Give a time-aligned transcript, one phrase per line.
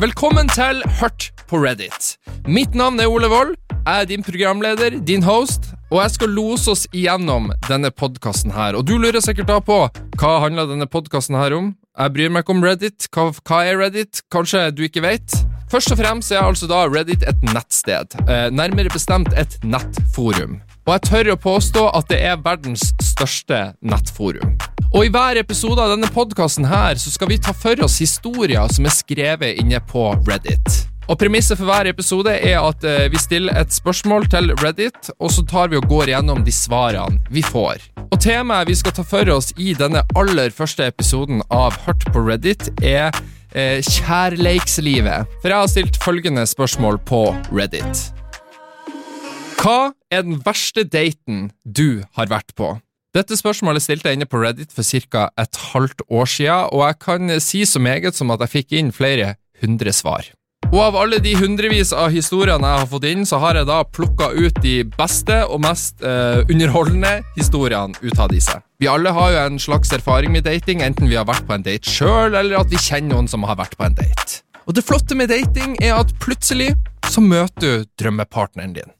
[0.00, 2.14] Velkommen til Hørt på Reddit.
[2.48, 3.50] Mitt navn er Ole Wold.
[3.84, 8.78] Jeg er din programleder, din host, og jeg skal lose oss igjennom denne podkasten her.
[8.78, 9.76] Og du lurer sikkert da på
[10.16, 11.74] hva handler denne podkasten her om?
[12.00, 13.10] Jeg bryr meg ikke om Reddit.
[13.12, 14.22] Hva, hva er Reddit?
[14.32, 15.36] Kanskje du ikke vet?
[15.68, 18.16] Først og fremst er altså da Reddit et nettsted.
[18.24, 20.62] Eh, nærmere bestemt et nettforum.
[20.88, 24.56] Og jeg tør å påstå at det er verdens største nettforum.
[24.90, 28.66] Og i hver episode av denne podkasten her så skal vi ta for oss historier
[28.74, 30.80] som er skrevet inne på Reddit.
[31.06, 35.30] Og Premisset for hver episode er at eh, vi stiller et spørsmål til Reddit, og
[35.30, 37.86] så tar vi og går gjennom de svarene vi får.
[38.10, 42.26] Og Temaet vi skal ta for oss i denne aller første episoden av Hørt på
[42.26, 43.14] Reddit, er
[43.54, 45.38] eh, kjærleikslivet.
[45.38, 48.08] For jeg har stilt følgende spørsmål på Reddit.
[49.62, 52.74] Hva er den verste daten du har vært på?
[53.10, 55.30] Dette spørsmålet stilte jeg inne på Reddit for ca.
[55.34, 58.92] et halvt år siden, og jeg kan si så meget som at jeg fikk inn
[58.94, 60.28] flere hundre svar.
[60.70, 63.80] Og av alle de hundrevis av historiene jeg har fått inn, så har jeg da
[63.82, 68.54] plukka ut de beste og mest eh, underholdende historiene ut av disse.
[68.78, 71.66] Vi alle har jo en slags erfaring med dating, enten vi har vært på en
[71.66, 74.44] date sjøl, eller at vi kjenner noen som har vært på en date.
[74.70, 76.76] Og det flotte med dating er at plutselig
[77.10, 78.94] så møter du drømmepartneren din.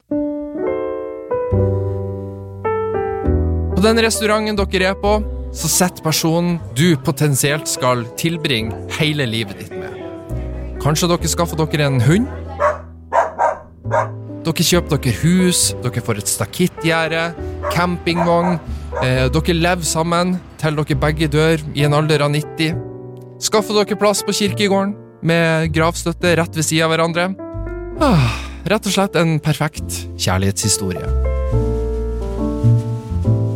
[3.81, 5.11] På den restauranten dere er på,
[5.57, 9.95] så sitter personen du potensielt skal tilbringe hele livet ditt med.
[10.83, 12.27] Kanskje dere skaffer dere en hund?
[14.45, 17.23] Dere kjøper dere hus, dere får et stakittgjerde,
[17.73, 18.59] campingvogn.
[19.01, 22.77] Eh, dere lever sammen til dere begge dør i en alder av 90.
[23.41, 24.93] Skaffer dere plass på kirkegården
[25.25, 27.31] med gravstøtte rett ved sida av hverandre.
[27.97, 28.29] Ah,
[28.61, 31.20] rett og slett en perfekt kjærlighetshistorie.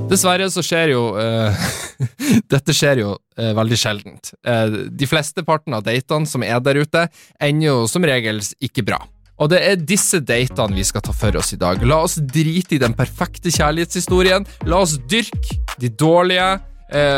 [0.05, 1.65] Dessverre så skjer jo uh,
[2.53, 4.31] Dette skjer jo uh, veldig sjeldent.
[4.45, 7.07] Uh, de fleste partene av datene som er der ute,
[7.41, 9.01] ender jo som regel ikke bra.
[9.41, 11.83] Og det er disse datene vi skal ta for oss i dag.
[11.83, 14.47] La oss drite i den perfekte kjærlighetshistorien.
[14.69, 16.55] La oss dyrke de dårlige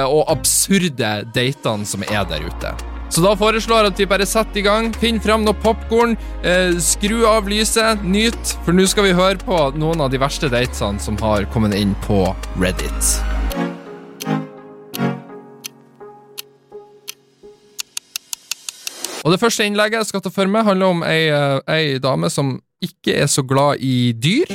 [0.08, 2.72] og absurde datene som er der ute.
[3.10, 4.92] Så da foreslår jeg at vi bare setter i gang.
[5.00, 9.62] Finn fram noe popkorn, eh, skru av lyset, nyt, for nå skal vi høre på
[9.80, 12.26] noen av de verste datesene som har kommet inn på
[12.60, 13.18] Reddit.
[19.24, 22.30] Og Det første innlegget jeg skal ta for meg, handler om ei, eh, ei dame
[22.32, 24.48] som ikke er så glad i dyr.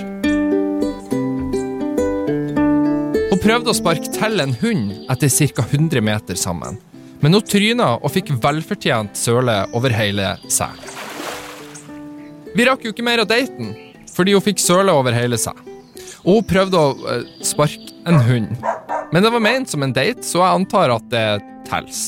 [3.33, 5.67] Hun prøvde å sparke til en hund etter ca.
[5.69, 6.79] 100 meter sammen.
[7.23, 10.75] Men hun tryna og fikk velfortjent søle over hele seg.
[12.53, 13.71] Vi rakk jo ikke mer av daten,
[14.13, 15.57] fordi hun fikk søle over hele seg.
[16.27, 18.51] Og hun prøvde å uh, sparke en hund.
[19.15, 21.27] Men det var ment som en date, så jeg antar at det
[21.69, 22.03] tels.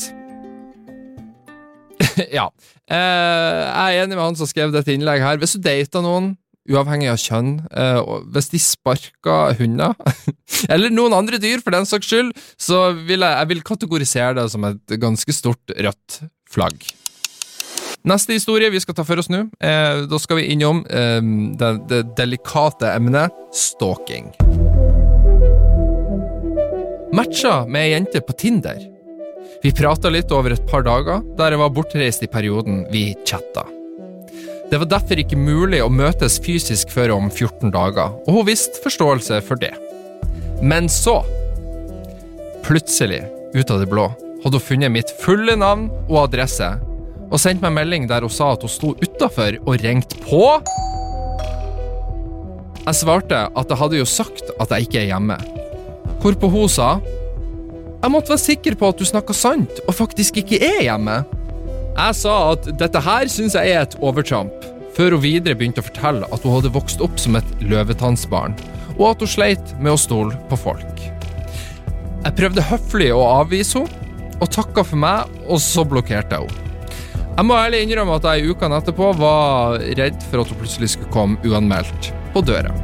[2.37, 2.49] ja.
[2.85, 5.39] Uh, jeg er enig med han som skrev dette innlegget her.
[5.41, 6.33] Hvis du dater noen
[6.71, 7.55] uavhengig av kjønn.
[7.69, 7.99] Eh,
[8.33, 9.95] hvis de sparker hunder,
[10.73, 14.47] eller noen andre dyr for den saks skyld, så vil jeg, jeg vil kategorisere det
[14.53, 16.21] som et ganske stort rødt
[16.51, 16.87] flagg.
[18.05, 21.21] Neste historie vi skal ta for oss nå, eh, da skal vi innom eh,
[21.57, 24.29] det, det delikate emnet stalking.
[27.15, 28.81] Matcha med ei jente på Tinder.
[29.63, 33.65] Vi prata litt over et par dager, der jeg var bortreist i perioden vi chatta.
[34.71, 38.81] Det var derfor ikke mulig å møtes fysisk før om 14 dager, og hun visste
[38.83, 39.73] forståelse for det.
[40.65, 41.19] Men så,
[42.65, 43.21] plutselig,
[43.53, 44.07] ut av det blå,
[44.43, 46.71] hadde hun funnet mitt fulle navn og adresse,
[47.25, 50.43] og sendt meg melding der hun sa at hun sto utafor og ringte på.
[52.85, 55.37] Jeg svarte at jeg hadde jo sagt at jeg ikke er hjemme,
[56.21, 56.95] hvorpå hun sa
[58.05, 61.23] jeg måtte være sikker på at du snakka sant og faktisk ikke er hjemme.
[61.95, 64.65] Jeg sa at dette her syns jeg er et overtramp,
[64.97, 68.57] før hun videre begynte å fortelle at hun hadde vokst opp som et løvetannsbarn,
[68.97, 71.05] og at hun sleit med å stole på folk.
[72.25, 74.01] Jeg prøvde høflig å avvise henne,
[74.43, 76.61] og takka for meg, og så blokkerte jeg henne.
[77.35, 80.93] Jeg må ærlig innrømme at jeg i ukene etterpå var redd for at hun plutselig
[80.97, 82.75] skulle komme uanmeldt på døra.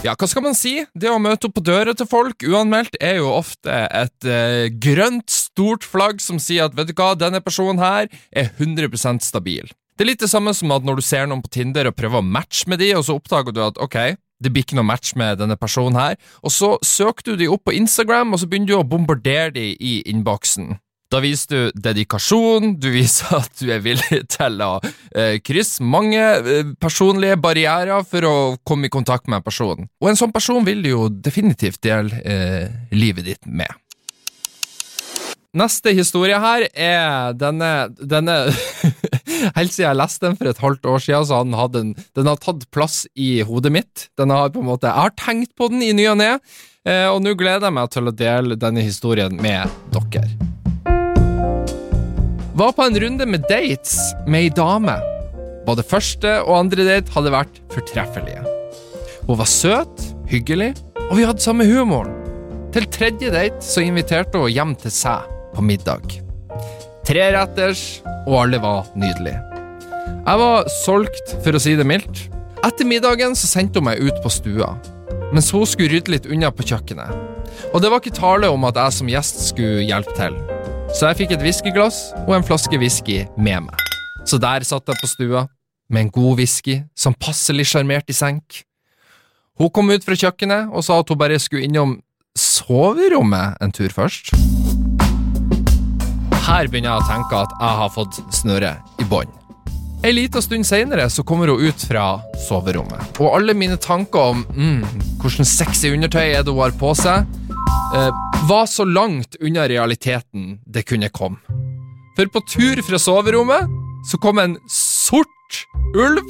[0.00, 0.78] Ja, hva skal man si?
[0.96, 5.28] Det å møte opp på døra til folk uanmeldt er jo ofte et eh, grønt,
[5.28, 9.68] stort flagg som sier at vet du hva, denne personen her er 100% stabil.
[10.00, 12.22] Det er litt det samme som at når du ser noen på Tinder og prøver
[12.22, 13.98] å matche med de, og så oppdager du at ok,
[14.40, 17.66] det blir ikke noe match med denne personen her, og så søker du de opp
[17.68, 20.78] på Instagram, og så begynner du å bombardere de i innboksen.
[21.10, 24.76] Da viser du dedikasjon, du viser at du er villig til å
[25.10, 29.88] eh, krysse mange eh, personlige barrierer for å komme i kontakt med en person.
[29.98, 33.74] Og en sånn person vil du jo definitivt dele eh, livet ditt med.
[35.50, 38.36] Neste historie her er denne, denne
[39.56, 42.30] Helt siden jeg leste den for et halvt år siden, så har den, en, den
[42.30, 44.06] har tatt plass i hodet mitt.
[44.20, 46.30] Den har på en måte, Jeg har tenkt på den i ny og ne,
[46.86, 50.49] eh, og nå gleder jeg meg til å dele denne historien med dere.
[52.60, 53.94] Var på en runde med dates
[54.28, 54.92] med ei dame.
[55.64, 58.42] Både første og andre date hadde vært fortreffelige.
[59.24, 60.74] Hun var søt, hyggelig,
[61.06, 62.12] og vi hadde samme humoren.
[62.74, 65.24] Til tredje date så inviterte hun hjem til seg
[65.54, 66.18] på middag.
[67.08, 69.40] Treretters, og alle var nydelige.
[70.20, 72.26] Jeg var solgt, for å si det mildt.
[72.60, 74.74] Etter middagen så sendte hun meg ut på stua,
[75.32, 77.16] mens hun skulle rydde litt unna på kjøkkenet.
[77.72, 80.42] Og det var ikke tale om at jeg som gjest skulle hjelpe til.
[80.90, 83.84] Så jeg fikk et whiskyglass og en flaske whisky med meg.
[84.26, 85.46] Så der satt jeg på stua,
[85.90, 88.62] med en god whisky som passelig sjarmert i senk.
[89.58, 91.96] Hun kom ut fra kjøkkenet og sa at hun bare skulle innom
[92.38, 94.32] soverommet en tur først.
[96.46, 99.34] Her begynner jeg å tenke at jeg har fått snøret i bånd.
[100.00, 104.46] Ei lita stund seinere så kommer hun ut fra soverommet, og alle mine tanker om
[104.48, 107.28] mm, hvordan sexy undertøy er det hun har på seg,
[108.48, 111.38] var så langt unna realiteten det kunne komme.
[112.16, 113.70] For på tur fra soverommet
[114.10, 115.64] så kom en sort
[115.96, 116.26] ulv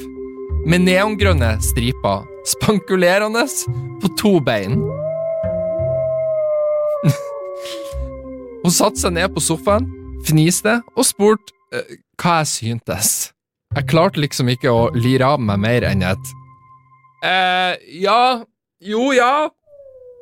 [0.69, 3.45] med neongrønne striper, spankulerende
[4.01, 4.77] på to bein.
[8.63, 9.89] Hun satte seg ned på sofaen,
[10.27, 13.31] fniste og spurte uh, hva jeg syntes.
[13.75, 16.31] Jeg klarte liksom ikke å lire av meg mer enn et
[17.23, 17.73] eh,
[18.03, 18.43] ja,
[18.83, 19.49] jo, ja.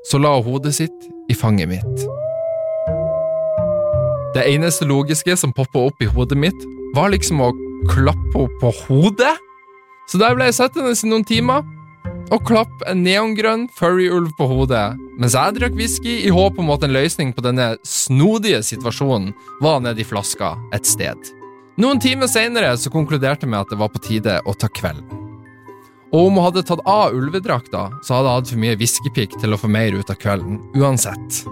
[0.10, 2.06] Så la hun hodet sitt i fanget mitt.
[4.34, 6.66] Det eneste logiske som poppa opp i hodet mitt,
[6.96, 7.52] var liksom å
[7.90, 9.36] klappe henne på hodet.
[10.10, 11.62] Så der ble jeg sittende i noen timer
[12.34, 16.86] og klappe en neongrønn furryulv på hodet, mens jeg drakk whisky i håp om at
[16.86, 21.34] en løsning på denne snodige situasjonen var nedi flaska et sted.
[21.82, 25.29] Noen timer seinere konkluderte jeg med at det var på tide å ta kvelden.
[26.10, 29.54] Og om hun hadde tatt av ulvedrakta, så hadde hun hatt for mye whiskypikk til
[29.54, 31.44] å få mer ut av kvelden, uansett.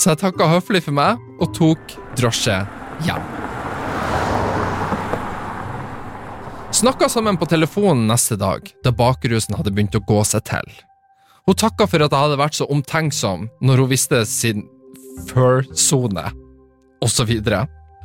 [0.00, 2.56] Så jeg takka høflig for meg og tok drosje
[3.04, 3.26] hjem.
[6.72, 10.72] Snakka sammen på telefonen neste dag, da bakrusen hadde begynt å gå seg til.
[11.44, 14.64] Hun takka for at jeg hadde vært så omtenksom når hun visste sin
[15.28, 16.24] fur-sone,
[17.04, 17.34] osv.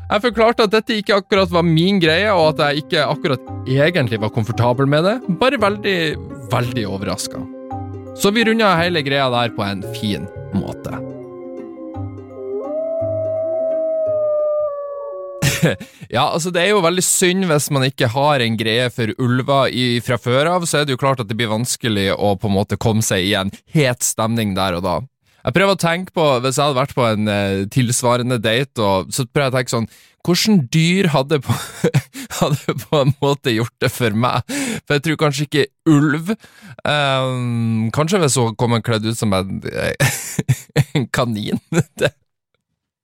[0.08, 4.22] Jeg forklarte at dette ikke akkurat var min greie, og at jeg ikke akkurat egentlig
[4.24, 6.00] var komfortabel med det, bare veldig,
[6.54, 7.42] veldig overraska.
[8.16, 10.24] Så vi runda hele greia der på en fin
[10.56, 10.96] måte.
[16.16, 19.76] ja, altså det er jo veldig synd hvis man ikke har en greie for ulver
[19.76, 22.48] i, fra før av, så er det jo klart at det blir vanskelig å på
[22.48, 24.98] en måte komme seg i en het stemning der og da.
[25.48, 29.12] Jeg prøver å tenke på, Hvis jeg hadde vært på en eh, tilsvarende date, og,
[29.16, 29.90] så prøver jeg å tenke sånn
[30.28, 31.56] Hvordan dyr hadde på,
[32.42, 34.44] hadde på en måte gjort det for meg?
[34.84, 36.34] For jeg tror kanskje ikke ulv.
[36.84, 39.62] Um, kanskje hvis hun kom kledd ut som en,
[40.98, 41.64] en kanin.
[42.02, 42.12] det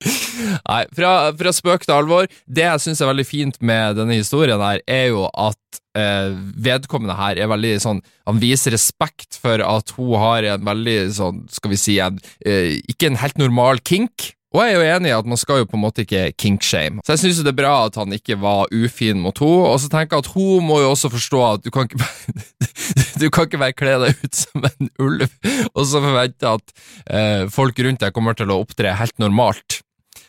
[0.04, 2.28] Nei, fra, fra, spøk til alvor.
[2.44, 7.38] Det jeg syns er veldig fint med denne historien, her, er jo at vedkommende her
[7.38, 11.78] er veldig sånn Han viser respekt for at hun har en veldig sånn, skal vi
[11.78, 14.34] si, en, eh, ikke en helt normal kink.
[14.54, 17.02] Og jeg er jo enig i at man skal jo på en måte ikke kinkshame.
[17.02, 19.90] Så jeg syns det er bra at han ikke var ufin mot henne, og så
[19.90, 22.02] tenker jeg at hun må jo også forstå at du kan ikke
[23.22, 25.26] Du kan ikke bare kle deg ut som en ulv,
[25.72, 26.74] og så forvente at
[27.08, 29.80] eh, folk rundt deg kommer til å opptre helt normalt.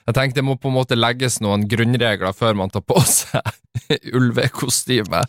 [0.05, 3.45] Jeg tenker det må på en måte legges noen grunnregler før man tar på seg
[4.17, 5.25] ulvekostyme.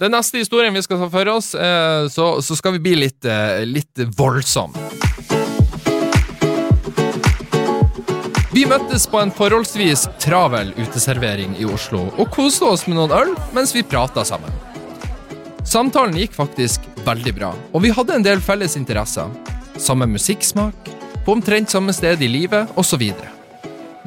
[0.00, 3.24] Den neste historien vi skal ta for oss, eh, så, så skal vi bli litt,
[3.28, 4.72] eh, litt voldsom.
[8.50, 13.34] Vi møttes på en forholdsvis travel uteservering i Oslo og koste oss med noen øl
[13.52, 14.56] mens vi prata sammen.
[15.68, 19.28] Samtalen gikk faktisk veldig bra, og vi hadde en del felles interesser.
[19.76, 20.90] Samme musikksmak,
[21.28, 23.04] på omtrent samme sted i livet, osv.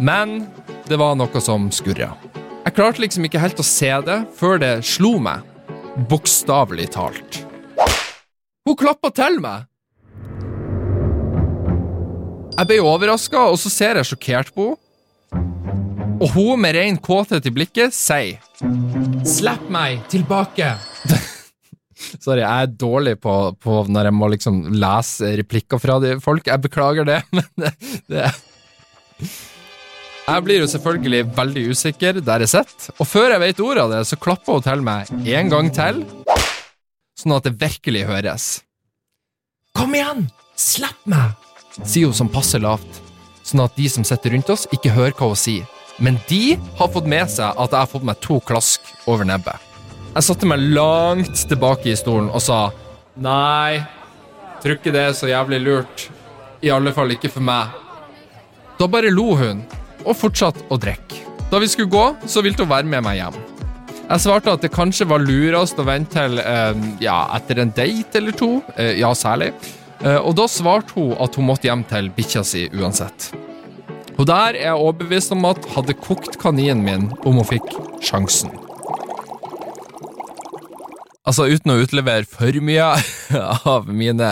[0.02, 0.40] Men
[0.90, 2.16] det var noe som skurra.
[2.66, 5.53] Jeg klarte liksom ikke helt å se det før det slo meg,
[5.98, 7.44] bokstavelig talt.
[8.66, 9.68] Hun klappa til meg!
[12.54, 14.80] Jeg ble overraska, og så ser jeg sjokkert på henne.
[16.22, 18.38] Og hun med rein kåthet i blikket sier
[19.28, 20.70] Slipp meg tilbake!
[22.24, 26.48] Sorry, jeg er dårlig på, på, når jeg må liksom lese replikker fra folk.
[26.48, 27.74] Jeg beklager det, men det,
[28.14, 28.30] det
[30.24, 33.92] Jeg blir jo selvfølgelig veldig usikker der jeg sitter, og før jeg vet ordet av
[33.92, 36.00] det, så klapper hun til meg en gang til,
[37.20, 38.46] sånn at det virkelig høres.
[39.76, 40.30] Kom igjen!
[40.56, 41.34] Slipp meg!
[41.82, 43.02] sier hun som passer lavt.
[43.44, 45.68] sånn at de som sitter rundt oss, ikke hører hva hun sier.
[46.00, 49.60] Men de har fått med seg at jeg har fått meg to klask over nebbet.
[50.14, 52.70] Jeg satte meg langt tilbake i stolen og sa
[53.20, 53.82] nei,
[54.64, 56.08] tror ikke det er så jævlig lurt.
[56.64, 57.74] I alle fall ikke for meg.
[58.80, 59.66] Da bare lo hun,
[60.04, 61.24] og fortsatte å drikke.
[61.52, 63.36] Da vi skulle gå, så ville hun være med meg hjem.
[64.04, 68.20] Jeg svarte at det kanskje var lurest å vente til eh, ja, etter en date
[68.20, 68.58] eller to.
[68.76, 69.54] Eh, ja, særlig.
[70.04, 73.32] Eh, og da svarte hun at hun måtte hjem til bikkja si uansett.
[74.18, 77.72] Og der er jeg overbevist om at hadde kokt kaninen min om hun fikk
[78.04, 78.52] sjansen.
[81.24, 82.90] Altså, uten å utlevere for mye
[83.74, 84.32] av mine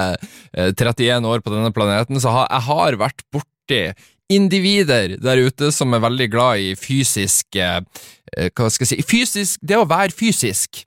[0.51, 3.83] 31 år på denne planeten, så har jeg vært borti
[4.31, 9.77] individer der ute som er veldig glad i fysisk Hva skal jeg si fysisk, Det
[9.77, 10.85] å være fysisk.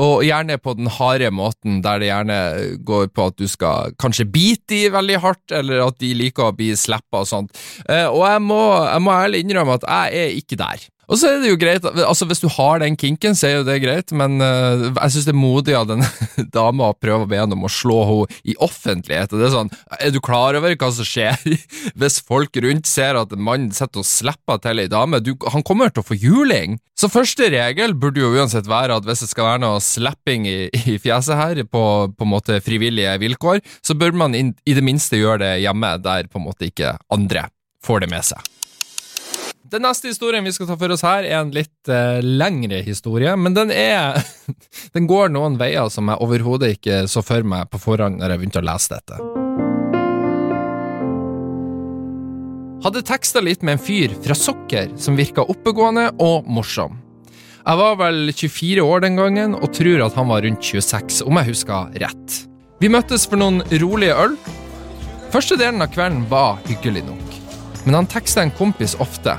[0.00, 2.36] Og gjerne på den harde måten, der det gjerne
[2.80, 6.54] går på at du skal kanskje bite de veldig hardt, eller at de liker å
[6.56, 7.52] bli slappa og sånt.
[7.84, 10.86] Og jeg må, jeg må ærlig innrømme at jeg er ikke der.
[11.10, 13.66] Og så er det jo greit, altså Hvis du har den kinken, så er jo
[13.66, 16.04] det greit, men uh, jeg syns det er modig av den
[16.56, 19.32] dama å prøve å be henne om å slå henne i offentlighet.
[19.32, 21.38] og det Er sånn, er du klar over hva som skjer
[21.98, 25.22] hvis folk rundt ser at en mann sitter og slipper til ei dame?
[25.24, 26.78] Du, han kommer til å få juling!
[26.98, 30.56] Så første regel burde jo uansett være at hvis det skal være noe slapping i,
[30.94, 31.82] i fjeset her, på
[32.12, 35.96] på en måte frivillige vilkår, så bør man in, i det minste gjøre det hjemme,
[36.02, 37.48] der på en måte ikke andre
[37.82, 38.52] får det med seg.
[39.62, 43.30] Den neste historien vi skal ta for oss her, er en litt uh, lengre historie,
[43.38, 44.18] men den er
[44.96, 48.42] Den går noen veier som jeg overhodet ikke så for meg på forhånd når jeg
[48.42, 49.20] begynte å lese dette.
[52.82, 56.98] Hadde teksta litt med en fyr fra Sokker som virka oppegående og morsom.
[57.62, 61.38] Jeg var vel 24 år den gangen og tror at han var rundt 26, om
[61.38, 62.40] jeg husker rett.
[62.82, 64.34] Vi møttes for noen rolige øl.
[65.30, 67.38] Første delen av kvelden var hyggelig nok,
[67.86, 69.38] men han teksta en kompis ofte,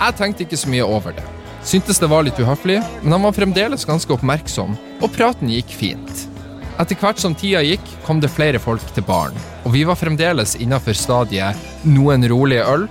[0.00, 1.24] jeg tenkte ikke så mye over det.
[1.64, 6.26] Syntes det var litt uhøflig, men han var fremdeles ganske oppmerksom, og praten gikk fint.
[6.82, 10.56] Etter hvert som tida gikk, kom det flere folk til baren, og vi var fremdeles
[10.60, 12.88] innafor stadiet noen rolige øl.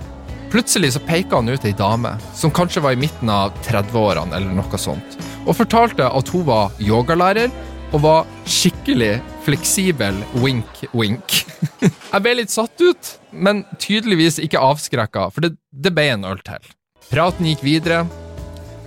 [0.50, 4.56] Plutselig så peka han ut ei dame, som kanskje var i midten av 30-årene eller
[4.56, 7.52] noe sånt, og fortalte at hun var yogalærer
[7.94, 11.44] og var skikkelig fleksibel wink-wink.
[11.84, 16.42] Jeg ble litt satt ut, men tydeligvis ikke avskrekka, for det, det ble en øl
[16.42, 16.72] til.
[17.14, 18.06] Praten gikk videre.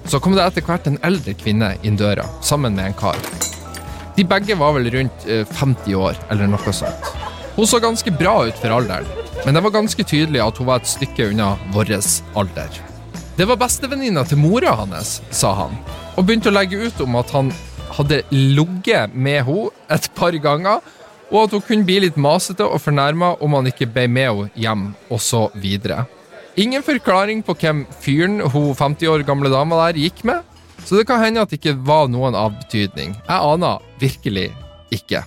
[0.03, 3.19] Så kom det etter hvert en eldre kvinne inn døra, sammen med en kar.
[4.17, 7.07] De begge var vel rundt 50 eh, år, eller noe sånt.
[7.55, 9.07] Hun så ganske bra ut for alderen,
[9.45, 11.93] men det var ganske tydelig at hun var et stykke unna vår
[12.35, 12.81] alder.
[13.39, 15.79] Det var bestevenninna til mora hans, sa han,
[16.17, 17.53] og begynte å legge ut om at han
[17.95, 20.83] hadde ligget med henne et par ganger,
[21.31, 24.51] og at hun kunne bli litt masete og fornærma om han ikke ble med henne
[24.67, 26.03] hjem, og så videre.
[26.57, 30.41] Ingen forklaring på hvem fyren hun 50 år gamle dama der gikk med,
[30.81, 33.11] så det kan hende at det ikke var noen av betydning.
[33.27, 34.47] Jeg aner virkelig
[34.89, 35.21] ikke.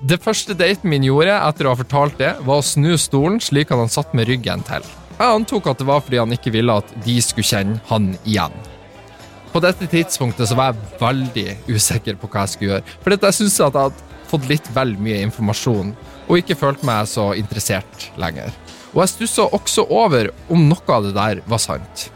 [0.00, 3.74] Det første daten min gjorde etter å ha fortalt det, var å snu stolen slik
[3.76, 4.86] han satt med ryggen til.
[5.18, 8.56] Jeg antok at det var fordi han ikke ville at de skulle kjenne han igjen.
[9.52, 13.36] På dette tidspunktet så var jeg veldig usikker på hva jeg skulle gjøre, for jeg
[13.36, 15.92] syntes at jeg hadde fått litt vel mye informasjon,
[16.24, 18.54] og ikke følt meg så interessert lenger.
[18.94, 22.08] Og jeg stussa også over om noe av det der var sant.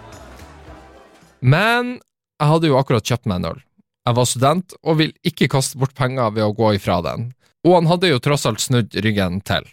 [1.45, 1.99] Men
[2.41, 3.63] jeg hadde jo akkurat kjøpt meg en øl.
[4.05, 7.31] Jeg var student og vil ikke kaste bort penger ved å gå ifra den.
[7.65, 9.65] Og han hadde jo tross alt snudd ryggen til.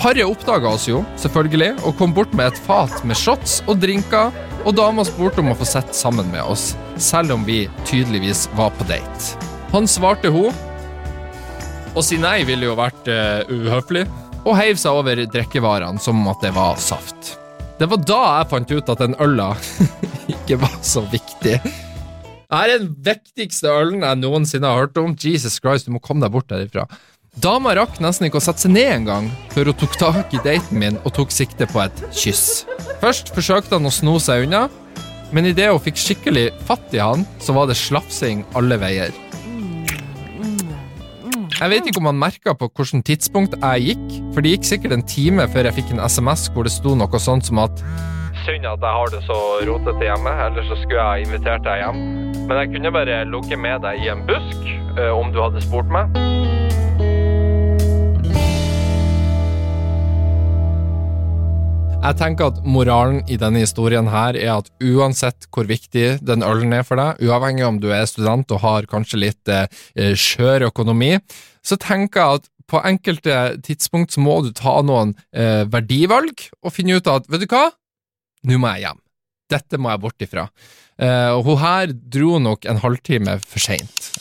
[0.00, 4.32] Paret oppdaga oss jo, selvfølgelig, og kom bort med et fat med shots og drinker,
[4.64, 8.72] og dama spurte om å få sitte sammen med oss, selv om vi tydeligvis var
[8.78, 9.36] på date.
[9.74, 10.56] Han svarte hun,
[11.90, 14.04] Å si nei ville jo vært uh, uhøflig,
[14.44, 17.36] og heiv seg over drikkevarene som om at det var saft.
[17.80, 19.52] Det var da jeg fant ut at den øla
[20.34, 21.60] ikke var så viktig.
[22.50, 25.14] Det er den viktigste ølen jeg noensinne har hørt om.
[25.14, 26.88] Jesus Christ, du må komme deg bort derifra.
[27.38, 30.80] Dama rakk nesten ikke å sette seg ned engang før hun tok tak i daten
[30.82, 32.64] min og tok sikte på et kyss.
[33.00, 34.66] Først forsøkte han å sno seg unna,
[35.30, 39.14] men idet hun fikk skikkelig fatt i han, så var det slafsing alle veier.
[41.60, 44.94] Jeg vet ikke om han merka på hvilket tidspunkt jeg gikk, for det gikk sikkert
[44.96, 47.82] en time før jeg fikk en SMS hvor det sto noe sånt som at
[48.46, 49.36] Synd at jeg har det så
[49.68, 52.00] rotete hjemme, ellers så skulle jeg invitert deg hjem.
[52.48, 55.92] Men jeg kunne bare ligget med deg i en busk uh, om du hadde spurt
[55.92, 56.16] meg.
[62.00, 66.72] Jeg tenker at Moralen i denne historien her er at uansett hvor viktig den ølen
[66.72, 69.68] er for deg, uavhengig om du er student og har kanskje litt eh,
[70.16, 71.18] skjør økonomi,
[71.66, 73.36] så tenker jeg at på enkelte
[73.66, 77.68] tidspunkt så må du ta noen eh, verdivalg og finne ut at vet du hva,
[78.46, 79.00] nå må jeg hjem.
[79.50, 80.46] Dette må jeg bort ifra.
[81.00, 84.12] Eh, og hun her dro nok en halvtime for seint.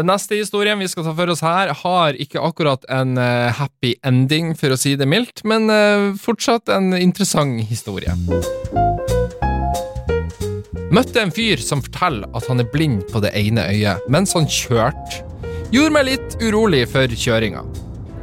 [0.00, 3.94] Den neste historien vi skal ta for oss her, har ikke akkurat en eh, happy
[4.06, 8.14] ending, for å si det mildt, men uh, fortsatt en interessant historie.
[10.90, 14.48] Møtte en fyr som forteller at han er blind på det ene øyet mens han
[14.50, 15.29] kjørte.
[15.70, 17.60] Gjorde meg litt urolig for kjøringa.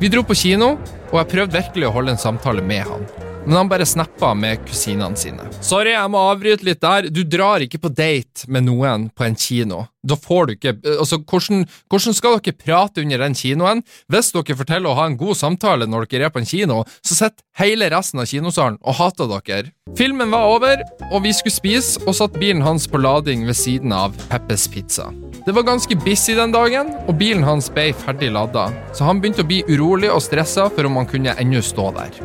[0.01, 0.73] Vi dro på kino,
[1.13, 3.07] og jeg prøvde virkelig å holde en samtale med han
[3.47, 5.45] men han bare snappa med kusinene sine.
[5.63, 7.05] Sorry, jeg må avbryte litt der.
[7.07, 9.85] Du drar ikke på date med noen på en kino.
[10.03, 13.85] Da får du ikke Altså, hvordan, hvordan skal dere prate under den kinoen?
[14.11, 17.15] Hvis dere forteller å ha en god samtale når dere er på en kino, så
[17.21, 19.71] sitter hele resten av kinosalen og hater dere.
[19.95, 23.95] Filmen var over, og vi skulle spise, og satt bilen hans på lading ved siden
[23.95, 25.07] av Peppes Pizza.
[25.47, 29.45] Det var ganske busy den dagen, og bilen hans ble ferdig lada, så han begynte
[29.45, 32.17] å bli urolig og stressa for om han kunne ennå stå der.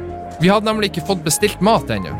[0.42, 2.16] Vi hadde nemlig ikke fått bestilt mat ennå.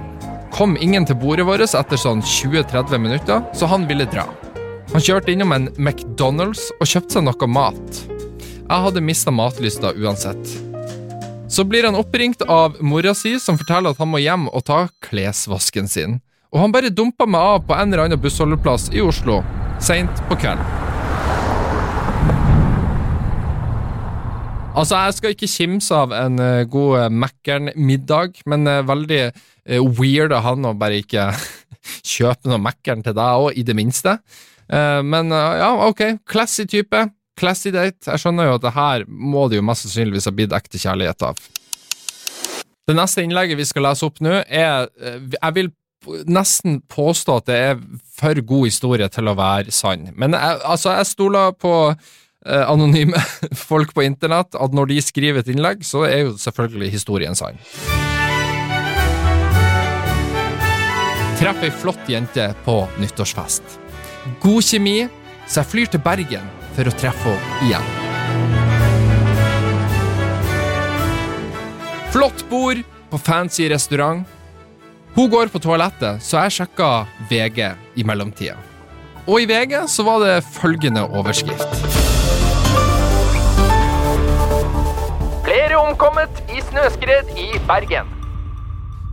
[0.54, 4.28] Kom ingen til bordet vårt etter sånn 20-30 minutter, så han ville dra.
[4.92, 7.98] Han kjørte innom en McDonald's og kjøpte seg noe mat.
[8.60, 10.54] Jeg hadde mista matlysta uansett.
[11.50, 14.84] Så blir han oppringt av mora si, som forteller at han må hjem og ta
[15.02, 16.20] klesvasken sin.
[16.54, 19.40] Og han bare dumpa meg av på en eller annen bussholdeplass i Oslo,
[19.82, 20.91] seint på kvelden.
[24.72, 29.82] Altså, jeg skal ikke kimse av en uh, god uh, Mækkern-middag, men uh, veldig uh,
[29.98, 31.26] weird av han å bare ikke
[32.14, 34.16] kjøpe noe Mækkern til deg òg, i det minste.
[34.72, 37.02] men ja, ok, classy type.
[37.36, 38.06] Classy date.
[38.06, 41.26] Jeg skjønner jo at det her må det jo mest sannsynligvis ha blitt ekte kjærlighet
[41.26, 41.42] av.
[42.88, 44.88] Det neste innlegget vi skal lese opp nå, er
[45.34, 45.68] Jeg vil
[46.24, 47.84] nesten påstå at det er
[48.16, 50.08] for god historie til å være sann.
[50.16, 53.18] Men jeg, altså, jeg stoler på Eh, anonyme
[53.68, 57.60] folk på internett at når de skriver et innlegg, så er jo selvfølgelig historien sann.
[61.42, 63.78] Treffer ei flott jente på nyttårsfest.
[64.42, 65.08] God kjemi,
[65.46, 67.86] så jeg flyr til Bergen for å treffe henne igjen.
[72.12, 74.22] Flott bord på fancy restaurant.
[75.16, 76.90] Hun går på toalettet, så jeg sjekka
[77.30, 77.64] VG
[77.96, 78.56] i mellomtida.
[79.26, 82.01] Og i VG så var det følgende overskrift.
[85.78, 88.08] Omkommet i snøskred i Bergen.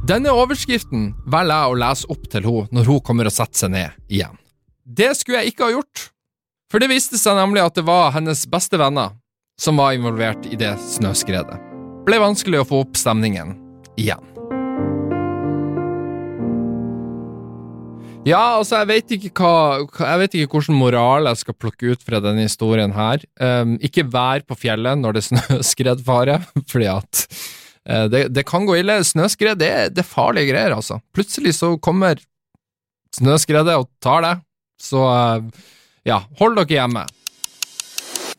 [0.09, 3.73] Denne overskriften velger jeg å lese opp til henne når hun kommer og setter seg
[3.75, 4.37] ned igjen.
[4.83, 6.05] Det skulle jeg ikke ha gjort,
[6.71, 9.13] for det viste seg nemlig at det var hennes beste venner
[9.59, 11.59] som var involvert i det snøskredet.
[12.07, 13.57] Ble vanskelig å få opp stemningen
[13.99, 14.23] igjen.
[18.29, 22.19] Ja, altså, jeg vet hva Jeg vet ikke hvilken moral jeg skal plukke ut fra
[22.23, 23.23] denne historien her.
[23.41, 26.37] Um, ikke vær på fjellet når det er snøskredfare,
[26.71, 27.23] fordi at
[27.89, 28.99] uh, det, det, kan gå ille.
[29.07, 30.99] Snøskred, det, det er farlige greier, altså.
[31.15, 32.21] Plutselig så kommer
[33.17, 34.43] snøskredet og tar deg,
[34.83, 35.63] så uh,
[36.07, 37.07] ja, hold dere hjemme.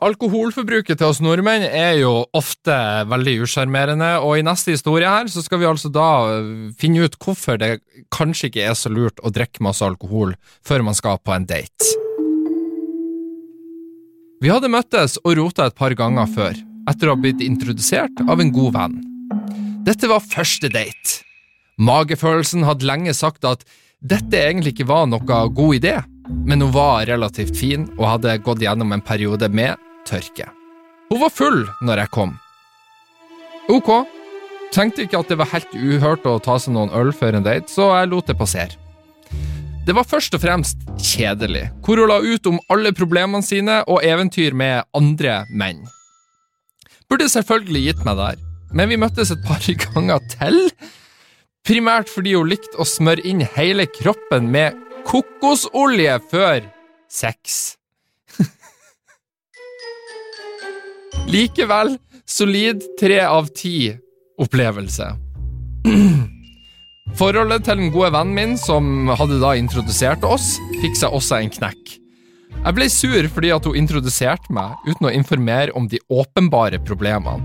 [0.01, 2.73] Alkoholforbruket til oss nordmenn er jo ofte
[3.11, 6.07] veldig usjarmerende, og i neste historie her så skal vi altså da
[6.39, 10.33] øh, finne ut hvorfor det kanskje ikke er så lurt å drikke masse alkohol
[10.65, 11.91] før man skal på en date.
[14.41, 16.57] Vi hadde møttes og rota et par ganger før,
[16.89, 18.97] etter å ha blitt introdusert av en god venn.
[19.85, 21.21] Dette var første date.
[21.77, 23.69] Magefølelsen hadde lenge sagt at
[24.01, 25.99] dette egentlig ikke var noe god idé,
[26.49, 29.77] men hun var relativt fin og hadde gått gjennom en periode med
[30.11, 30.49] tørke.
[31.11, 32.37] Hun var full når jeg kom.
[33.71, 33.89] Ok,
[34.75, 37.71] tenkte ikke at det var helt uhørt å ta seg noen øl før en date,
[37.71, 38.79] så jeg lot det passere.
[39.87, 44.05] Det var først og fremst kjedelig, hvor hun la ut om alle problemene sine og
[44.07, 45.81] eventyr med andre menn.
[47.11, 48.43] Burde selvfølgelig gitt meg der,
[48.77, 50.61] men vi møttes et par ganger til.
[51.67, 56.69] Primært fordi hun likte å smøre inn hele kroppen med kokosolje før
[57.11, 57.61] sex.
[61.31, 61.93] Likevel
[62.27, 63.93] solid tre av ti
[64.43, 65.05] opplevelse.
[67.21, 71.55] Forholdet til den gode vennen min, som hadde da introdusert oss, fikk seg også en
[71.55, 71.95] knekk.
[72.57, 77.39] Jeg ble sur fordi at hun introduserte meg uten å informere om de åpenbare problemene.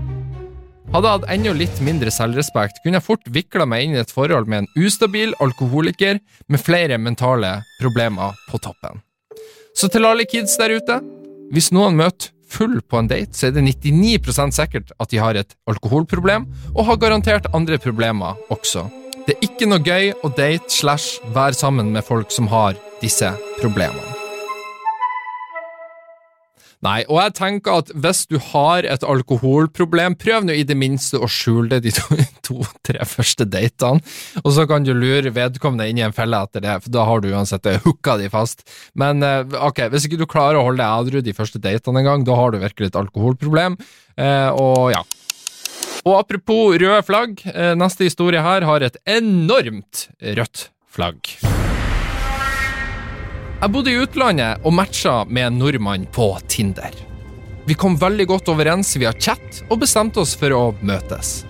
[0.90, 4.14] Hadde jeg hatt enda litt mindre selvrespekt, kunne jeg fort vikla meg inn i et
[4.14, 6.18] forhold med en ustabil alkoholiker
[6.50, 9.02] med flere mentale problemer på toppen.
[9.78, 11.02] Så til alle kids der ute,
[11.54, 15.38] hvis noen møter full på en date, så er det 99% sikkert at de har
[15.38, 18.86] et alkoholproblem, og har garantert andre problemer også.
[19.26, 23.32] Det er ikke noe gøy å date slash være sammen med folk som har disse
[23.58, 24.15] problemene.
[26.84, 31.20] Nei, og jeg tenker at hvis du har et alkoholproblem, prøv nå i det minste
[31.22, 34.04] å skjule det de to-tre to, første datene,
[34.42, 37.24] og så kan du lure vedkommende inn i en felle etter det, for da har
[37.24, 38.66] du uansett hooka de fast.
[38.98, 42.10] Men eh, ok, hvis ikke du klarer å holde deg edru de første datene en
[42.10, 43.78] gang, da har du virkelig et alkoholproblem,
[44.20, 45.04] eh, og ja.
[46.06, 51.36] Og apropos røde flagg, eh, neste historie her har et enormt rødt flagg.
[53.66, 56.92] Jeg bodde i utlandet og matcha med en nordmann på Tinder.
[57.66, 61.40] Vi kom veldig godt overens via chat og bestemte oss for å møtes.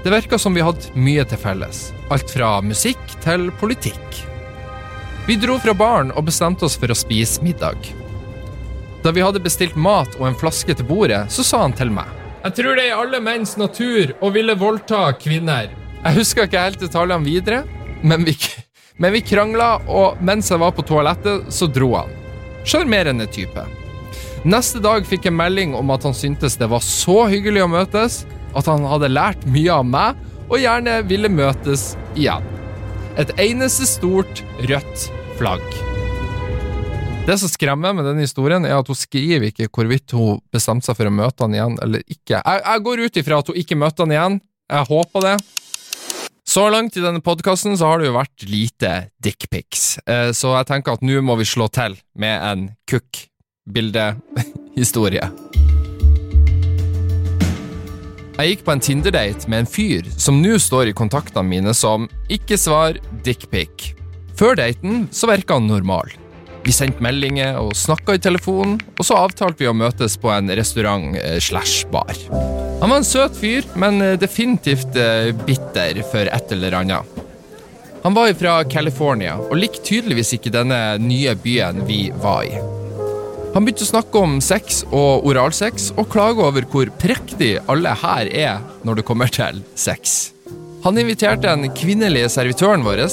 [0.00, 4.16] Det virka som vi hadde mye til felles, alt fra musikk til politikk.
[5.26, 7.76] Vi dro fra baren og bestemte oss for å spise middag.
[9.04, 12.08] Da vi hadde bestilt mat og en flaske til bordet, så sa han til meg
[12.46, 15.68] Jeg tror det er i alle menns natur å ville voldta kvinner.
[16.00, 17.62] Jeg husker ikke helt detaljene videre,
[18.00, 18.38] men vi
[19.00, 22.10] men vi krangla, og mens jeg var på toalettet, så dro han.
[22.68, 23.64] Sjarmerende type.
[24.44, 28.22] Neste dag fikk jeg melding om at han syntes det var så hyggelig å møtes,
[28.56, 32.44] at han hadde lært mye av meg, og gjerne ville møtes igjen.
[33.20, 35.06] Et eneste stort, rødt
[35.38, 35.64] flagg.
[37.28, 40.98] Det som skremmer med denne historien, er at hun skriver ikke hvorvidt hun bestemte seg
[40.98, 42.40] for å møte han igjen eller ikke.
[42.40, 44.38] Jeg, jeg går ut ifra at hun ikke møtte han igjen.
[44.70, 45.34] Jeg håper det.
[46.50, 48.88] Så langt i denne podkasten så har det jo vært lite
[49.22, 55.30] dickpics, eh, så jeg tenker at nå må vi slå til med en kukk-bildehistorie.
[58.40, 62.08] Jeg gikk på en Tinder-date med en fyr som nå står i kontaktene mine som
[62.26, 63.94] ikke svar dickpic.
[64.34, 66.10] Før daten så virka han normal.
[66.60, 70.50] Vi sendte meldinger og snakka i telefonen, og så avtalte vi å møtes på en
[70.52, 72.12] restaurant eh, slash bar.
[72.80, 77.16] Han var en søt fyr, men eh, definitivt eh, bitter for et eller annet.
[78.04, 82.54] Han var fra California og likte tydeligvis ikke denne nye byen vi var i.
[83.54, 88.30] Han begynte å snakke om sex og oralsex, og klage over hvor prektig alle her
[88.30, 90.32] er når det kommer til sex.
[90.84, 93.04] Han inviterte den kvinnelige servitøren vår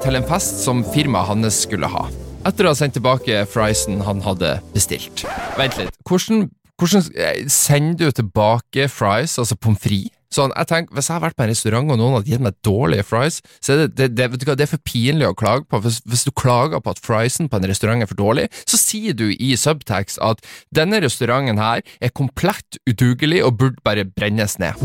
[0.00, 2.06] til en fest som firmaet hans skulle ha
[2.50, 5.24] etter å ha sendt tilbake friesen han hadde bestilt.
[5.58, 6.48] Vent litt, hvordan,
[6.80, 10.16] hvordan eh, sender du tilbake fries, altså pommes frites?
[10.30, 12.58] Sånn, jeg tenker, Hvis jeg har vært på en restaurant og noen hadde gitt meg
[12.62, 15.34] dårlige fries, så er det, det, det, vet du hva, det er for pinlig å
[15.34, 15.80] klage på.
[15.82, 19.16] Hvis, hvis, du klager på at friesen på en restaurant er for dårlig, så sier
[19.18, 24.78] du i subtext at denne restauranten her er komplett udugelig og burde bare brennes ned.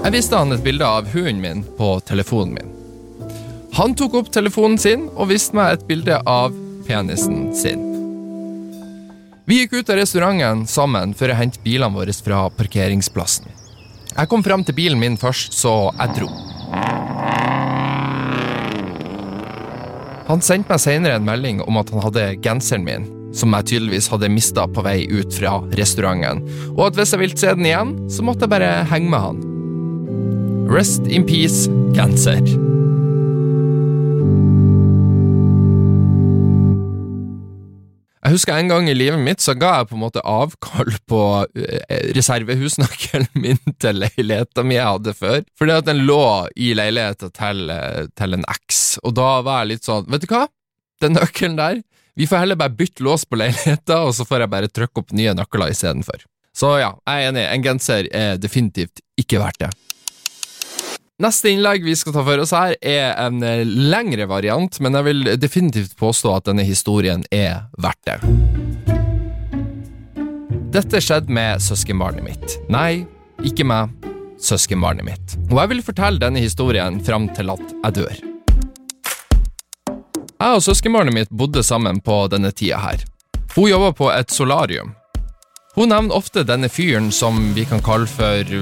[0.00, 2.79] Jeg viste han et bilde av hunden min på telefonen min.
[3.72, 6.54] Han tok opp telefonen sin og viste meg et bilde av
[6.88, 7.86] penisen sin.
[9.46, 13.48] Vi gikk ut av restauranten sammen for å hente bilene våre fra parkeringsplassen.
[14.10, 16.28] Jeg kom fram til bilen min først, så jeg dro.
[20.30, 24.10] Han sendte meg senere en melding om at han hadde genseren min, som jeg tydeligvis
[24.12, 26.42] hadde mista på vei ut fra restauranten,
[26.76, 29.46] og at hvis jeg ville se den igjen, så måtte jeg bare henge med han.
[30.70, 32.44] Rest in peace, genser.
[38.30, 41.22] Jeg husker en gang i livet mitt så ga jeg på en måte avkall på
[41.58, 46.20] eh, reservehusnøkkelen min til leiligheta mi jeg hadde før, fordi at den lå
[46.54, 50.30] i leiligheta til, eh, til, en eks, og da var jeg litt sånn, vet du
[50.30, 50.44] hva,
[51.02, 51.82] den nøkkelen der,
[52.14, 55.10] vi får heller bare bytte lås på leiligheta, og så får jeg bare trykke opp
[55.18, 56.22] nye nøkler istedenfor.
[56.54, 59.74] Så ja, jeg er enig, en genser er definitivt ikke verdt det.
[61.20, 65.04] Neste innlegg vi skal ta for oss her, er en eh, lengre variant, men jeg
[65.04, 68.14] vil definitivt påstå at denne historien er verdt det.
[70.72, 72.54] Dette skjedde med søskenbarnet mitt.
[72.72, 73.04] Nei,
[73.44, 73.92] ikke meg.
[74.40, 75.34] Søskenbarnet mitt.
[75.50, 78.22] Og jeg vil fortelle denne historien fram til at jeg dør.
[80.40, 83.04] Jeg og søskenbarnet mitt bodde sammen på denne tida her.
[83.58, 84.94] Hun jobba på et solarium.
[85.76, 88.56] Hun nevner ofte denne fyren som vi kan kalle for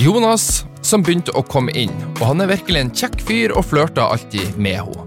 [0.00, 4.02] Jonas, som begynte å komme inn, og han er virkelig en kjekk fyr og flørter
[4.02, 5.06] alltid med henne.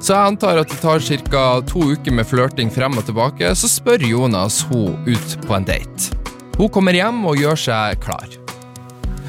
[0.00, 1.60] Så jeg antar at det tar ca.
[1.68, 6.16] to uker med flørting frem og tilbake, så spør Jonas hun ut på en date.
[6.56, 8.28] Hun kommer hjem og gjør seg klar.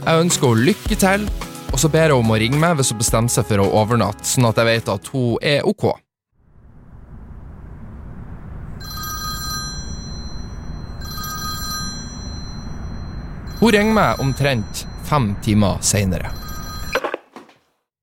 [0.01, 1.25] Jeg ønsker henne lykke til,
[1.71, 4.27] og så ber jeg om å ringe meg hvis hun bestemmer seg for å overnatte,
[4.27, 5.91] sånn at jeg vet at hun er ok.
[13.62, 16.32] Hun ringer meg omtrent fem timer seinere.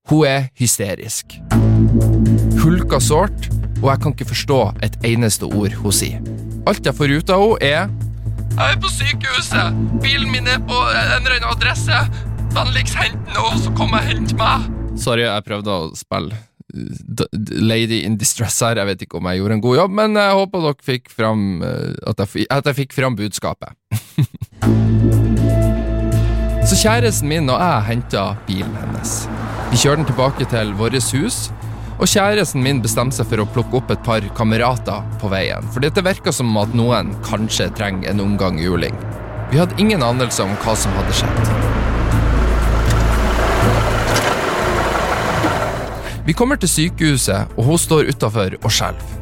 [0.09, 1.37] Hun er hysterisk.
[2.59, 3.47] Hulka sårt,
[3.79, 6.21] og jeg kan ikke forstå et eneste ord hun sier.
[6.69, 7.89] Alt jeg får ut av henne, er
[8.59, 9.79] Jeg er på sykehuset!
[10.03, 12.01] Bilen min er på en eller annen adresse!
[12.53, 14.69] Vennligst hent den, og så kom og hent meg!
[14.99, 16.37] Sorry, jeg prøvde å spille
[16.69, 18.77] lady in distress her.
[18.77, 21.45] Jeg vet ikke om jeg gjorde en god jobb, men jeg håper dere fikk fram
[21.65, 23.73] eh, at, jeg, at jeg fikk fram budskapet.
[26.69, 29.13] Så kjæresten min og jeg henta bilen hennes.
[29.71, 31.37] Vi kjører den tilbake til vårt hus,
[31.97, 35.81] og kjæresten min bestemmer seg for å plukke opp et par kamerater på veien, for
[35.81, 38.93] det virka som at noen kanskje trenger en omgang juling.
[39.49, 41.41] Vi hadde ingen anelse om hva som hadde skjedd.
[46.29, 49.17] Vi kommer til sykehuset, og hun står utafor og skjelver.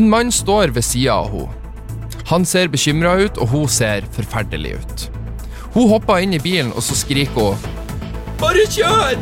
[0.00, 1.52] En mann står ved sida av henne.
[2.32, 5.10] Han ser bekymra ut, og hun ser forferdelig ut.
[5.76, 7.64] Hun hopper inn i bilen, og så skriker hun
[8.40, 9.18] Bare kjør!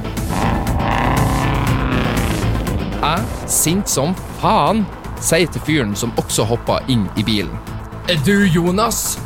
[3.05, 4.85] Jeg, sint som faen,
[5.19, 7.59] sier til fyren som også hopper inn i bilen.
[8.07, 9.17] Er du Jonas?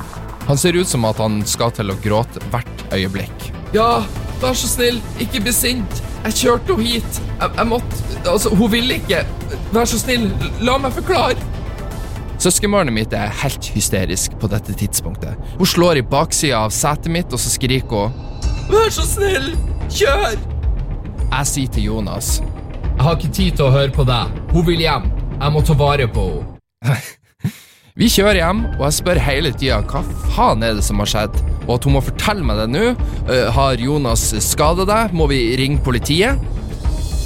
[0.49, 3.51] Han ser ut som at han skal til å gråte hvert øyeblikk.
[3.77, 4.07] Ja,
[4.41, 6.01] vær så snill, ikke bli sint.
[6.25, 7.21] Jeg kjørte henne hit.
[7.29, 9.21] Jeg, jeg måtte Altså, hun ville ikke.
[9.77, 10.31] Vær så snill,
[10.65, 11.37] la meg forklare.
[12.39, 15.35] Søskenbarnet mitt er helt hysterisk på dette tidspunktet.
[15.59, 18.13] Hun slår i baksida av setet mitt, og så skriker hun
[18.69, 19.49] Vær så snill,
[19.91, 20.37] kjør!
[21.29, 24.39] Jeg sier til Jonas Jeg har ikke tid til å høre på deg.
[24.53, 25.11] Hun vil hjem.
[25.39, 26.29] Jeg må ta vare på
[26.87, 27.01] henne.
[27.99, 30.05] Vi kjører hjem, og jeg spør hele tida hva
[30.37, 32.85] faen er det som har skjedd, og at hun må fortelle meg det nå.
[33.27, 35.17] Uh, har Jonas skada deg?
[35.19, 36.39] Må vi ringe politiet?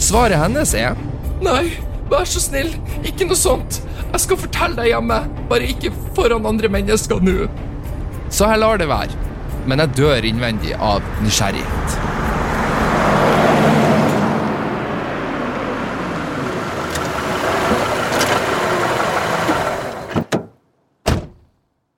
[0.01, 0.97] Svaret hennes er
[1.45, 1.75] Nei,
[2.09, 2.73] vær så snill,
[3.05, 3.83] ikke noe sånt.
[4.13, 7.47] Jeg skal fortelle deg hjemme, bare ikke foran andre mennesker nå.
[8.29, 9.17] Så jeg lar det være,
[9.65, 11.97] men jeg dør innvendig av nysgjerrighet.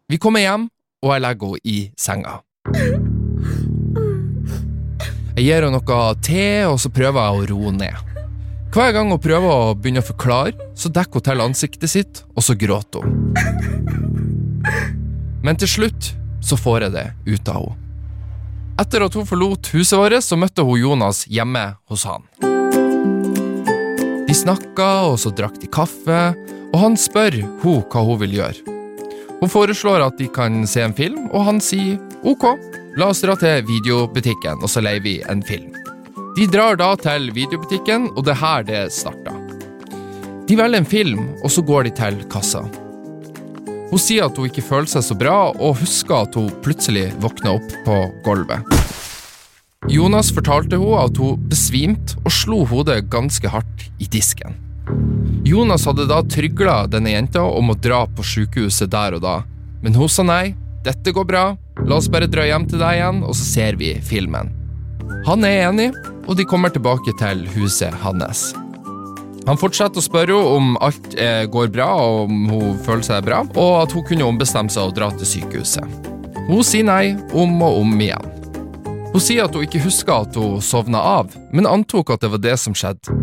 [0.07, 0.71] Vi kommer hjem,
[1.03, 2.39] og jeg legger henne i senga.
[5.35, 8.14] Jeg gir henne noe te, og så prøver jeg å roe ned.
[8.75, 12.43] Hver gang hun prøver å begynne å forklare, så dekker hun til ansiktet sitt, og
[12.43, 13.31] så gråter hun.
[15.47, 16.09] Men til slutt
[16.43, 17.79] så får jeg det ut av henne.
[18.83, 22.27] Etter at hun forlot huset vårt, så møtte hun Jonas hjemme hos han.
[24.27, 26.19] De snakka, og så drakk de kaffe,
[26.73, 28.75] og han spør hun hva hun vil gjøre.
[29.39, 32.51] Hun foreslår at de kan se en film, og han sier ok,
[32.99, 35.84] la oss dra til videobutikken, og så leier vi en film.
[36.35, 39.37] De drar da til videobutikken, og det er her det starter.
[40.49, 42.65] De velger en film, og så går de til kassa.
[43.93, 47.55] Hun sier at hun ikke føler seg så bra, og husker at hun plutselig våkner
[47.55, 48.67] opp på gulvet.
[49.95, 54.57] Jonas fortalte henne at hun besvimte og slo hodet ganske hardt i disken.
[55.47, 59.37] Jonas hadde da trygla denne jenta om å dra på sykehuset der og da,
[59.85, 61.45] men hun sa nei, dette går bra,
[61.85, 64.51] la oss bare dra hjem til deg igjen, og så ser vi filmen.
[65.29, 65.93] Han er enig,
[66.27, 68.53] og de kommer tilbake til huset hans.
[69.45, 73.27] Han fortsetter å spørre henne om alt eh, går bra, og om hun føler seg
[73.27, 76.13] bra, og at hun kunne ombestemme seg å dra til sykehuset.
[76.49, 78.31] Hun sier nei om og om igjen.
[79.15, 82.43] Hun sier at hun ikke husker at hun sovna av, men antok at det var
[82.43, 83.15] det som skjedde.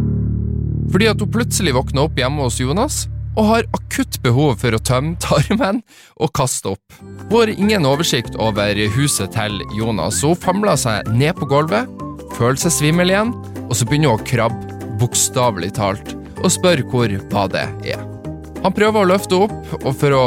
[0.92, 3.06] Fordi at hun plutselig våkner opp hjemme hos Jonas
[3.40, 5.82] og har akutt behov for å tømme tarmen
[6.22, 7.02] og kaste opp.
[7.32, 11.90] Hun har ingen oversikt over huset til Jonas, så hun famler seg ned på gulvet,
[12.38, 13.34] føler seg svimmel igjen,
[13.68, 18.02] og så begynner hun å krabbe, bokstavelig talt, og spør hvor badet er.
[18.62, 20.26] Han prøver å løfte opp, og for å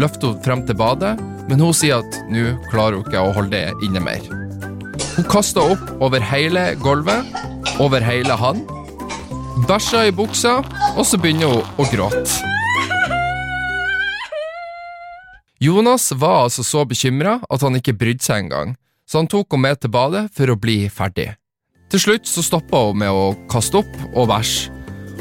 [0.00, 1.14] løfte henne frem til badet,
[1.48, 4.20] men hun sier at nå klarer hun ikke å holde det inne mer.
[5.16, 7.26] Hun kaster opp over hele gulvet,
[7.80, 8.60] over hele han,
[9.68, 10.60] bæsjer i buksa,
[10.94, 12.40] og så begynner hun å gråte.
[15.60, 19.66] Jonas var altså så bekymra at han ikke brydde seg engang, så han tok henne
[19.66, 21.34] med til badet for å bli ferdig.
[21.90, 24.70] Til slutt så stoppa hun med å kaste opp og bæsje,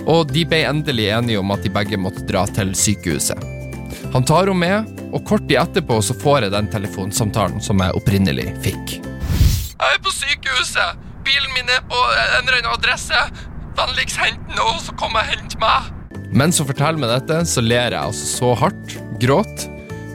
[0.10, 3.42] og de ble endelig enige om at de begge måtte dra til sykehuset.
[4.14, 7.98] Han tar henne med, og kort tid etterpå så får jeg den telefonsamtalen som jeg
[7.98, 9.00] opprinnelig fikk.
[9.02, 11.06] Jeg er på sykehuset!
[11.26, 13.26] Bilen min er på en eller annen adresse!
[13.80, 15.90] Vennligst hent den, og så kom og hent meg!
[16.30, 19.66] Mens hun forteller meg dette, så ler jeg altså så hardt, gråt,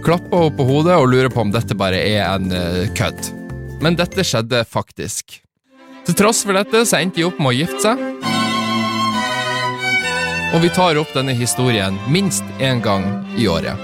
[0.07, 3.33] klapper henne på hodet og lurer på om dette bare er en eh, kødd.
[3.83, 5.41] Men dette skjedde faktisk.
[6.05, 8.01] Til tross for dette så endte de opp med å gifte seg.
[10.55, 13.09] Og vi tar opp denne historien minst én gang
[13.41, 13.81] i året.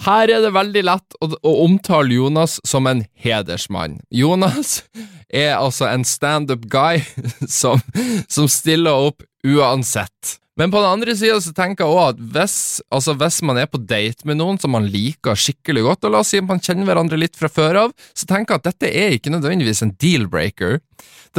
[0.00, 1.28] Her er det veldig lett å,
[1.66, 3.98] omtale Jonas som en hedersmann.
[4.08, 4.84] Jonas
[5.28, 7.02] er altså en standup guy
[7.60, 7.82] som,
[8.30, 10.38] som stiller opp uansett.
[10.58, 12.56] Men på den andre sida så tenker jeg også at hvis,
[12.92, 16.22] altså hvis man er på date med noen som man liker skikkelig godt, og la
[16.24, 19.16] oss si man kjenner hverandre litt fra før av, så tenker jeg at dette er
[19.16, 20.80] ikke nødvendigvis en deal-breaker.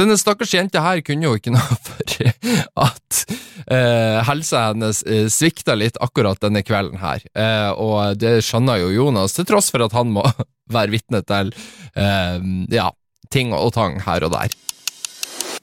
[0.00, 2.00] Denne stakkars jenta her kunne jo ikke noe for
[2.86, 3.20] at
[3.68, 8.94] eh, helsa hennes eh, svikta litt akkurat denne kvelden her, eh, og det skjønner jo
[8.96, 10.24] Jonas, til tross for at han må
[10.76, 12.38] være vitne til eh,
[12.72, 12.88] ja,
[13.32, 14.56] ting og tang her og der.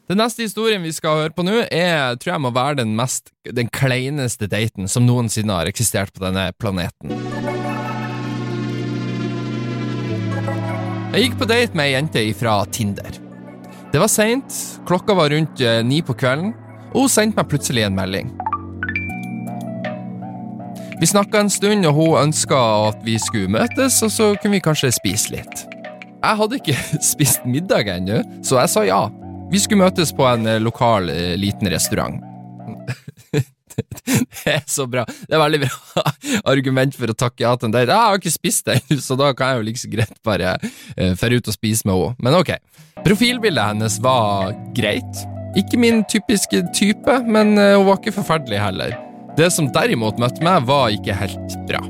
[0.10, 3.28] Den neste historien vi skal høre på nå, er, tror jeg må være den mest
[3.46, 7.14] den kleineste daten som noensinne har eksistert på denne planeten.
[11.14, 13.22] Jeg gikk på date med ei jente fra Tinder.
[13.94, 14.50] Det var seint,
[14.90, 16.56] klokka var rundt eh, ni på kvelden,
[16.90, 18.34] og hun sendte meg plutselig en melding.
[20.98, 24.66] Vi snakka en stund, og hun ønska at vi skulle møtes, og så kunne vi
[24.72, 25.66] kanskje spise litt.
[26.18, 26.82] Jeg hadde ikke
[27.14, 29.04] spist middag ennå, så jeg sa ja.
[29.50, 32.22] Vi skulle møtes på en eh, lokal, eh, liten restaurant.
[33.80, 35.06] det er så bra.
[35.26, 36.04] Det er veldig bra
[36.54, 37.90] argument for å takke ja til en date.
[37.90, 40.54] Jeg har ikke spist det, så da kan jeg jo like så greit bare
[40.94, 42.14] dra ut og spise med henne.
[42.22, 42.54] Men ok.
[43.02, 45.26] Profilbildet hennes var greit.
[45.58, 48.94] Ikke min typiske type, men hun var ikke forferdelig heller.
[49.40, 51.82] Det som derimot møtte meg, var ikke helt bra.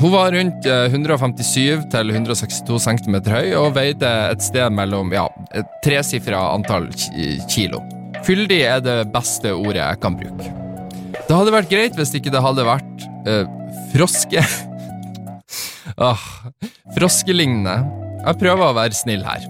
[0.00, 5.68] Hun var rundt 157 til 162 cm høy og veide et sted mellom ja, et
[5.84, 6.88] tresifra antall
[7.50, 7.82] kilo.
[8.26, 10.50] Fyldig er det beste ordet jeg kan bruke.
[11.22, 13.44] Det hadde vært greit hvis ikke det hadde vært uh,
[13.94, 14.44] froske...
[16.10, 16.28] ah,
[16.96, 17.78] Froskelignende.
[18.22, 19.46] Jeg prøver å være snill her.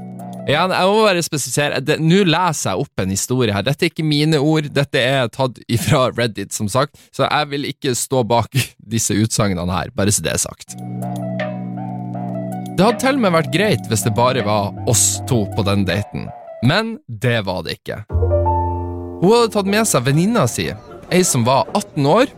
[0.51, 1.79] Ja, jeg må bare spesifisere.
[2.03, 3.63] Nå leser jeg opp en historie her.
[3.67, 7.69] Dette er ikke mine ord, dette er tatt ifra Reddit, som sagt, så jeg vil
[7.71, 8.51] ikke stå bak
[8.95, 10.75] disse utsagnene her, bare så det er sagt.
[12.73, 15.85] Det hadde til og med vært greit hvis det bare var oss to på den
[15.87, 16.27] daten,
[16.67, 18.01] men det var det ikke.
[18.11, 20.73] Hun hadde tatt med seg venninna si,
[21.13, 22.33] ei som var 18 år,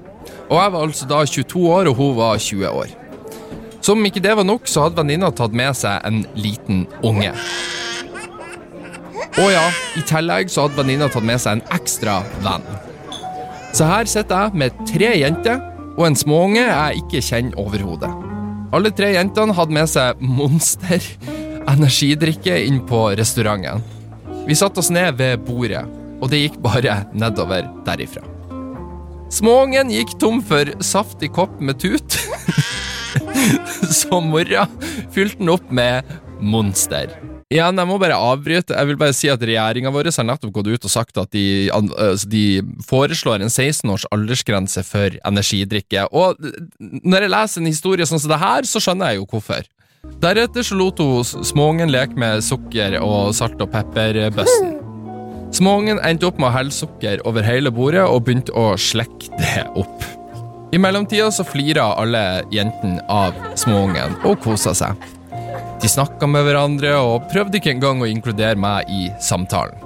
[0.51, 2.93] og jeg var altså da 22 år, og hun var 20 år.
[3.85, 7.35] Som om ikke det var nok, så hadde venninna tatt med seg en liten unge.
[9.35, 9.65] Og ja,
[9.99, 12.65] i tillegg så hadde venninna tatt med seg en ekstra venn.
[13.75, 15.61] Så her sitter jeg med tre jenter
[15.99, 18.11] og en småunge jeg ikke kjenner overhodet.
[18.75, 21.05] Alle tre jentene hadde med seg Monster
[21.71, 23.85] energidrikke inn på restauranten.
[24.49, 25.85] Vi satte oss ned ved bordet,
[26.21, 28.25] og det gikk bare nedover derifra.
[29.33, 32.19] Småungen gikk tom for saftig kopp med tut,
[34.01, 34.67] så mora
[35.15, 36.05] fylte den opp med
[36.41, 37.13] Monster.
[37.53, 38.75] Igjen, jeg må bare avbryte.
[38.75, 41.69] Jeg vil bare si at Regjeringa vår har nettopp gått ut og sagt at de,
[42.31, 42.45] de
[42.89, 46.07] foreslår en 16 års aldersgrense for energidrikke.
[46.11, 46.41] Og
[46.81, 49.69] når jeg leser en historie sånn som det her, så skjønner jeg jo hvorfor.
[50.25, 54.75] Deretter så lot hun småungen leke med sukker og salt og pepperbøssen.
[55.55, 59.69] Småungen endte opp med å helle sukker over hele bordet og begynte å slekke det
[59.79, 60.04] opp.
[60.75, 65.05] I mellomtida så flirer alle jentene av småungen og koser seg.
[65.79, 69.79] De snakka med hverandre og prøvde ikke engang å inkludere meg i samtalen.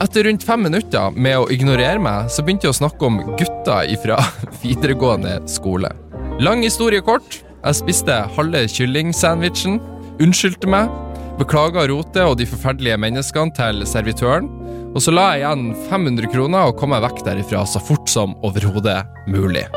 [0.00, 3.92] Etter rundt fem minutter med å ignorere meg, så begynte jeg å snakke om gutter
[4.00, 4.16] fra
[4.64, 5.92] videregående skole.
[6.40, 7.42] Lang historie kort.
[7.60, 9.76] Jeg spiste halve kyllingsandwichen,
[10.24, 10.88] unnskyldte meg,
[11.36, 14.48] beklaga rotet og de forferdelige menneskene til servitøren,
[14.94, 18.38] og så la jeg igjen 500 kroner og kom meg vekk derifra så fort som
[18.46, 19.68] overhodet mulig.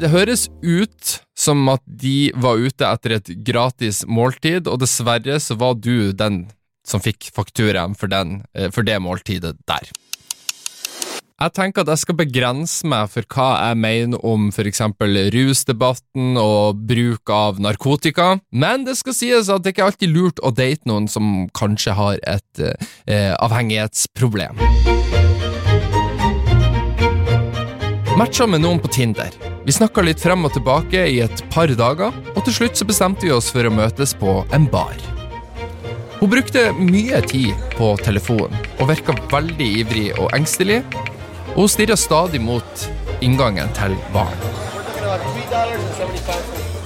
[0.00, 5.56] Det høres ut som at de var ute etter et gratis måltid, og dessverre så
[5.60, 6.46] var du den
[6.88, 9.90] som fikk fakturaen for, eh, for det måltidet der.
[11.40, 16.80] Jeg tenker at jeg skal begrense meg for hva jeg mener om eksempel rusdebatten og
[16.88, 20.84] bruk av narkotika, men det skal sies at det ikke er alltid lurt å date
[20.84, 22.60] noen som kanskje har et
[23.06, 24.56] eh, avhengighetsproblem.
[28.16, 29.49] Matcha med noen på Tinder.
[29.70, 33.22] Vi snakka litt frem og tilbake i et par dager, og til slutt så bestemte
[33.22, 34.96] vi oss for å møtes på en bar.
[36.16, 40.80] Hun brukte mye tid på telefonen og virka veldig ivrig og engstelig.
[41.52, 42.82] Og hun stirra stadig mot
[43.22, 44.42] inngangen til baren.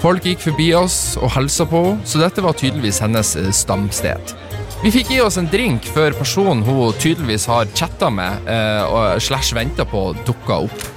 [0.05, 4.37] Folk gikk forbi oss og hilsa på henne, så dette var tydeligvis hennes eh, stamsted.
[4.85, 9.57] Vi fikk i oss en drink før personen hun tydeligvis har chatta med eh, slash
[9.57, 10.91] venta på, dukka opp.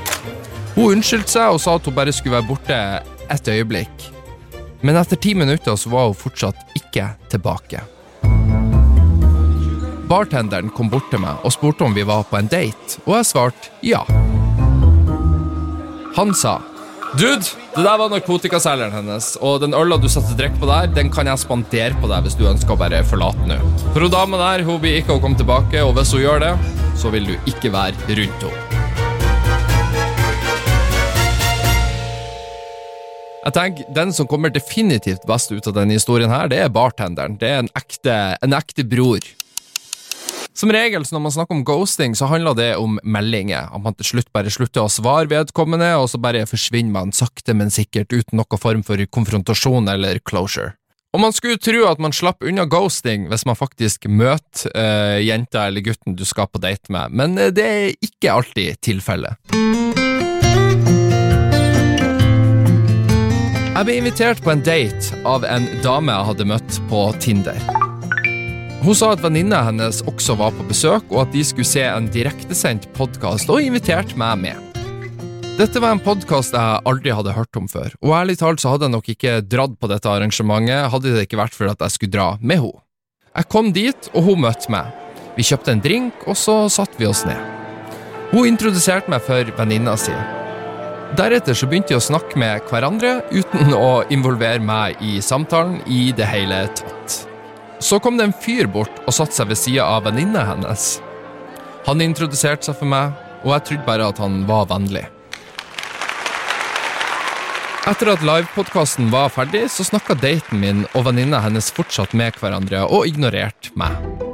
[0.78, 2.76] Hun unnskyldte seg og sa at hun bare skulle være borte
[3.34, 4.04] et øyeblikk.
[4.86, 7.82] Men etter ti minutter så var hun fortsatt ikke tilbake.
[10.08, 13.30] Bartenderen kom bort til meg og spurte om vi var på en date, og jeg
[13.32, 14.04] svarte ja.
[16.18, 16.60] Han sa
[17.18, 17.42] Dude,
[17.74, 21.26] det der var narkotikaselgeren hennes, og den øla du satte drikk på der, den kan
[21.32, 23.58] jeg spandere på deg hvis du ønsker å bare forlate nå.
[23.96, 26.54] For hun dama der hun blir ikke å komme tilbake, og hvis hun gjør det,
[27.00, 28.67] så vil du ikke være rundt henne.
[33.48, 37.38] Jeg tenker, Den som kommer definitivt best ut av denne historien, her, det er bartenderen.
[37.40, 39.24] Det er en ekte, en ekte bror.
[40.58, 43.70] Som regel når man snakker om ghosting, så handler det om meldinger.
[43.72, 47.56] At man til slutt bare slutter å svare vedkommende, og så bare forsvinner man sakte,
[47.56, 50.74] men sikkert uten noen form for konfrontasjon eller closure.
[51.16, 55.70] Og man skulle tro at man slapp unna ghosting hvis man faktisk møter uh, jenta
[55.70, 59.40] eller gutten du skal på date med, men uh, det er ikke alltid tilfellet.
[63.78, 67.58] Jeg ble invitert på en date av en dame jeg hadde møtt på Tinder.
[68.82, 72.08] Hun sa at venninna hennes også var på besøk, og at de skulle se en
[72.10, 74.80] direktesendt podkast, og inviterte meg med.
[75.60, 78.90] Dette var en podkast jeg aldri hadde hørt om før, og ærlig talt så hadde
[78.90, 82.16] jeg nok ikke dratt på dette arrangementet hadde det ikke vært for at jeg skulle
[82.18, 82.82] dra med henne.
[83.38, 84.90] Jeg kom dit, og hun møtte meg.
[85.38, 87.38] Vi kjøpte en drink, og så satte vi oss ned.
[88.34, 90.18] Hun introduserte meg for venninna si.
[91.16, 96.12] Deretter så begynte de å snakke med hverandre uten å involvere meg i samtalen i
[96.16, 97.22] det hele tatt.
[97.80, 100.98] Så kom det en fyr bort og satte seg ved sida av venninna hennes.
[101.88, 105.06] Han introduserte seg for meg, og jeg trodde bare at han var vennlig.
[107.88, 112.84] Etter at livepodkasten var ferdig, så snakka daten min og venninna hennes fortsatt med hverandre
[112.92, 114.27] og ignorerte meg.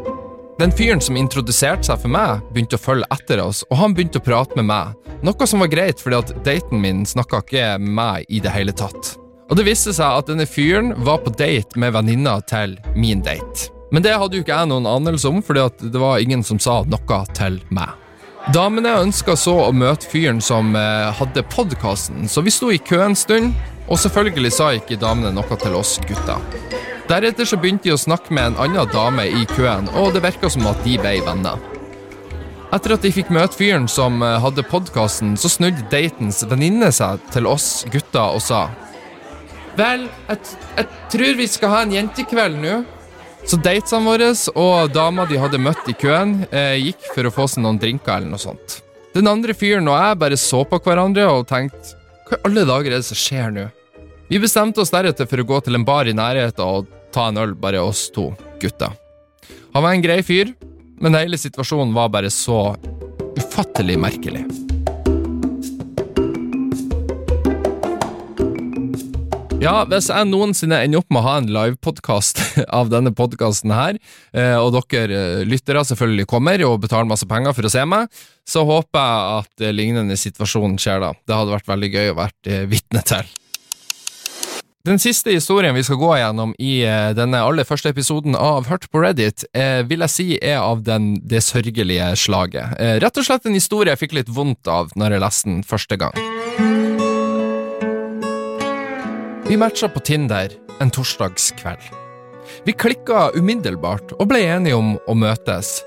[0.64, 4.22] Den fyren som introduserte seg for meg, begynte å følge etter oss, og han begynte
[4.22, 7.98] å prate med meg, noe som var greit fordi at daten min snakka ikke med
[7.98, 9.18] meg i det hele tatt.
[9.52, 13.74] Og det viste seg at denne fyren var på date med venninna til min date.
[13.92, 16.80] Men det hadde jo ikke jeg noen anelse om, fordi det var ingen som sa
[16.88, 17.92] noe til meg.
[18.56, 23.04] Damene ønska så å møte fyren som eh, hadde podkasten, så vi sto i kø
[23.04, 23.52] en stund,
[23.92, 26.40] og selvfølgelig sa ikke damene noe til oss gutta.
[27.10, 30.50] Deretter så begynte de å snakke med en annen dame i køen, og det virka
[30.52, 31.60] som at de ble venner.
[32.74, 37.22] Etter at de fikk møte fyren som eh, hadde podkasten, så snudde datens venninne seg
[37.34, 38.66] til oss gutta og sa
[39.78, 42.80] Vel, jeg, jeg tror vi skal ha en jentekveld nå.
[43.50, 47.48] Så datesene våre og dama de hadde møtt i køen, eh, gikk for å få
[47.50, 48.80] seg noen drinker eller noe sånt.
[49.14, 51.98] Den andre fyren og jeg bare så på hverandre og tenkte
[52.30, 53.66] hva i alle dager er det som skjer nå?
[54.34, 57.38] Vi bestemte oss deretter for å gå til en bar i nærheten og ta en
[57.38, 58.88] øl, bare oss to gutta.
[59.76, 60.56] Han var en grei fyr,
[60.98, 62.72] men hele situasjonen var bare så
[63.38, 64.42] ufattelig merkelig.
[69.62, 72.42] Ja, hvis jeg noensinne ender opp med å ha en livepodkast
[72.80, 74.02] av denne podkasten her,
[74.34, 78.10] eh, og dere eh, lyttere selvfølgelig kommer og betaler masse penger for å se meg,
[78.50, 81.14] så håper jeg at lignende situasjon skjer da.
[81.22, 83.34] Det hadde vært veldig gøy å være eh, vitne til.
[84.84, 86.82] Den siste historien vi skal gå gjennom i
[87.16, 89.46] denne aller første episoden av Hørt på Reddit,
[89.88, 92.76] vil jeg si er av den, det sørgelige slaget.
[93.00, 96.00] Rett og slett en historie jeg fikk litt vondt av når jeg leste den første
[96.04, 96.20] gang.
[99.48, 100.52] Vi matcha på Tinder
[100.84, 101.88] en torsdagskveld.
[102.68, 105.78] Vi klikka umiddelbart og ble enige om å møtes,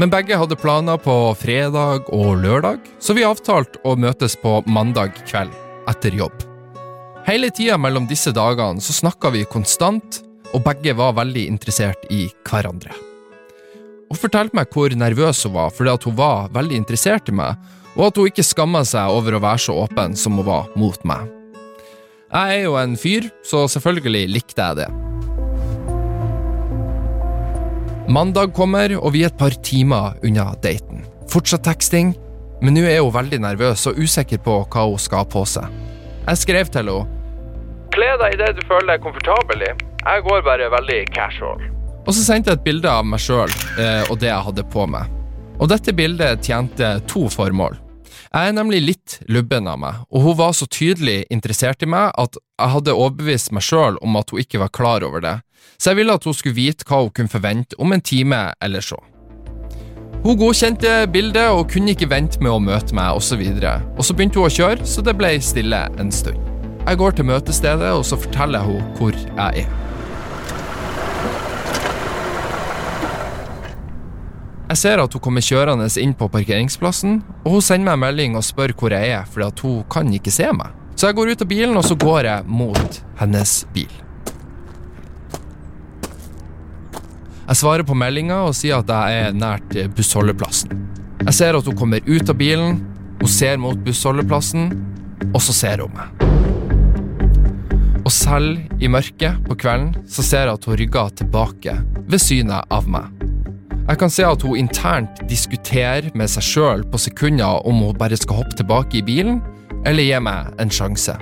[0.00, 5.12] men begge hadde planer på fredag og lørdag, så vi avtalte å møtes på mandag
[5.28, 5.52] kveld
[5.92, 6.55] etter jobb.
[7.26, 10.20] Hele tida mellom disse dagene så snakka vi konstant,
[10.54, 12.92] og begge var veldig interessert i hverandre.
[14.06, 17.58] Hun fortalte meg hvor nervøs hun var fordi at hun var veldig interessert i meg,
[17.96, 21.02] og at hun ikke skamma seg over å være så åpen som hun var mot
[21.02, 21.26] meg.
[22.30, 24.88] Jeg er jo en fyr, så selvfølgelig likte jeg det.
[28.06, 31.02] Mandag kommer, og vi er et par timer unna daten.
[31.32, 32.14] Fortsatt teksting,
[32.62, 35.66] men nå er hun veldig nervøs og usikker på hva hun skal ha på seg.
[36.26, 37.15] Jeg skrev til henne
[37.96, 39.70] Kle deg i det du føler deg komfortabel i.
[40.04, 41.62] Jeg går bare veldig casual.
[42.04, 43.48] Og så sendte jeg et bilde av meg sjøl
[43.80, 45.08] eh, og det jeg hadde på meg.
[45.56, 47.78] Og dette bildet tjente to formål.
[48.26, 52.10] Jeg er nemlig litt lubben av meg, og hun var så tydelig interessert i meg
[52.20, 55.38] at jeg hadde overbevist meg sjøl om at hun ikke var klar over det,
[55.80, 58.84] så jeg ville at hun skulle vite hva hun kunne forvente om en time eller
[58.84, 58.98] så.
[60.26, 63.40] Hun godkjente bildet og kunne ikke vente med å møte meg, osv.
[63.40, 66.55] Og, så og så begynte hun å kjøre, så det ble stille en stund.
[66.86, 69.72] Jeg går til møtestedet, og så forteller jeg henne hvor jeg er.
[74.66, 78.38] Jeg ser at hun kommer kjørende inn på parkeringsplassen, og hun sender meg en melding
[78.38, 80.74] og spør hvor jeg er, fordi at hun kan ikke se meg.
[80.94, 83.92] Så jeg går ut av bilen, og så går jeg mot hennes bil.
[87.46, 90.86] Jeg svarer på meldinga og sier at jeg er nært bussholdeplassen.
[91.24, 92.78] Jeg ser at hun kommer ut av bilen,
[93.20, 94.70] hun ser mot bussholdeplassen,
[95.32, 96.15] og så ser hun meg.
[98.06, 101.72] Og selv i mørket på kvelden så ser jeg at hun rygger tilbake
[102.06, 103.08] ved synet av meg.
[103.86, 108.18] Jeg kan se at hun internt diskuterer med seg sjøl på sekunder om hun bare
[108.18, 109.40] skal hoppe tilbake i bilen,
[109.86, 111.16] eller gi meg en sjanse.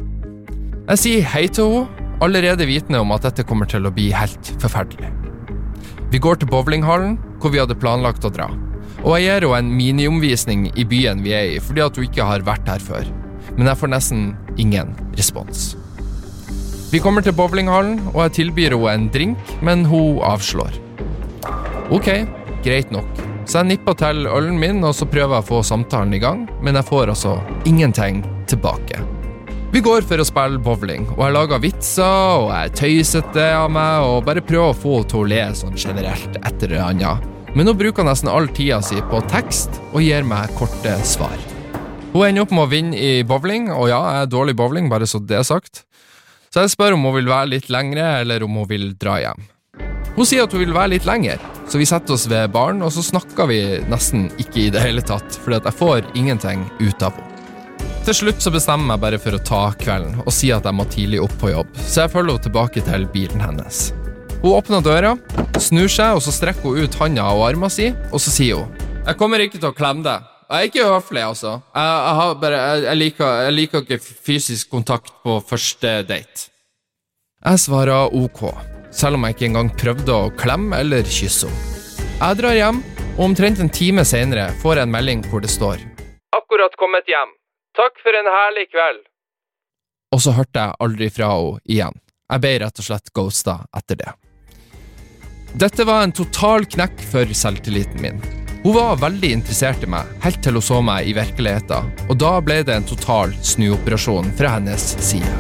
[0.85, 4.53] Jeg sier hei til henne, allerede vitende om at dette kommer til å bli helt
[4.63, 5.11] forferdelig.
[6.13, 8.51] Vi går til bowlinghallen, hvor vi hadde planlagt å dra.
[9.03, 12.29] Og jeg gir henne en miniomvisning i byen vi er i, fordi at hun ikke
[12.29, 13.09] har vært her før.
[13.57, 14.29] Men jeg får nesten
[14.61, 15.73] ingen respons.
[16.95, 20.77] Vi kommer til bowlinghallen, og jeg tilbyr henne en drink, men hun avslår.
[21.91, 22.07] Ok,
[22.63, 23.09] greit nok.
[23.51, 26.45] Så jeg nipper til ølen min, og så prøver jeg å få samtalen i gang,
[26.63, 27.33] men jeg får altså
[27.67, 29.01] ingenting tilbake.
[29.75, 33.73] Vi går for å spille bowling, og jeg lager vitser, og jeg er tøysete av
[33.75, 37.25] meg, og bare prøver å få henne til å le sånn generelt et eller annet.
[37.57, 41.35] Men hun bruker nesten all tida si på tekst, og gir meg korte svar.
[42.13, 44.87] Hun ender opp med å vinne i bowling, og ja, jeg er dårlig i bowling,
[44.95, 45.83] bare så det er sagt.
[46.55, 49.41] Så jeg spør om hun vil være litt lengre, eller om hun vil dra hjem.
[50.15, 52.93] Hun sier at hun vil være litt lenger, så vi setter oss ved baren, og
[52.95, 53.57] så snakker vi
[53.91, 57.31] nesten ikke i det hele tatt, fordi at jeg får ingenting ut av henne.
[58.07, 60.85] Til slutt så bestemmer jeg bare for å ta kvelden og si at jeg må
[60.93, 63.81] tidlig opp på jobb, så jeg følger henne tilbake til bilen hennes.
[64.45, 65.15] Hun åpner døra,
[65.59, 68.87] snur seg, og så strekker hun ut handa og armen sin, og så sier hun
[69.09, 70.31] Jeg kommer ikke til å klemme deg.
[70.55, 71.53] Jeg er ikke høflig, altså.
[71.75, 76.45] Jeg, jeg, bare, jeg, liker, jeg liker ikke fysisk kontakt på første date.
[77.43, 78.45] Jeg svarer ok
[78.95, 81.73] selv om jeg ikke engang prøvde å klemme eller kysse henne.
[82.21, 82.79] Jeg drar hjem,
[83.17, 85.83] og omtrent en time senere får jeg en melding hvor det står
[86.39, 87.35] Akkurat kommet hjem.
[87.75, 89.03] Takk for en herlig kveld.
[90.15, 91.99] Og så hørte jeg aldri fra henne igjen.
[92.31, 94.15] Jeg ble rett og slett ghosta etter det.
[95.67, 98.44] Dette var en total knekk for selvtilliten min.
[98.65, 102.39] Hun var veldig interessert i meg, helt til hun så meg i virkeligheten, og da
[102.41, 105.33] ble det en total snuoperasjon fra hennes side.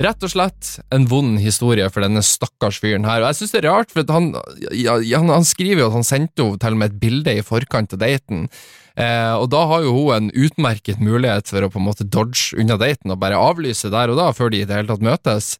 [0.00, 3.20] Rett og slett en vond historie for denne stakkars fyren her.
[3.20, 4.32] Og jeg synes det er rart, for han,
[4.72, 7.92] han, han, skriver jo at han sendte henne til og med et bilde i forkant
[7.92, 8.48] av daten.
[8.94, 12.54] Eh, og da har jo hun en utmerket mulighet for å på en måte dodge
[12.60, 15.54] unna daten og bare avlyse der og da, før de i det hele tatt møtes.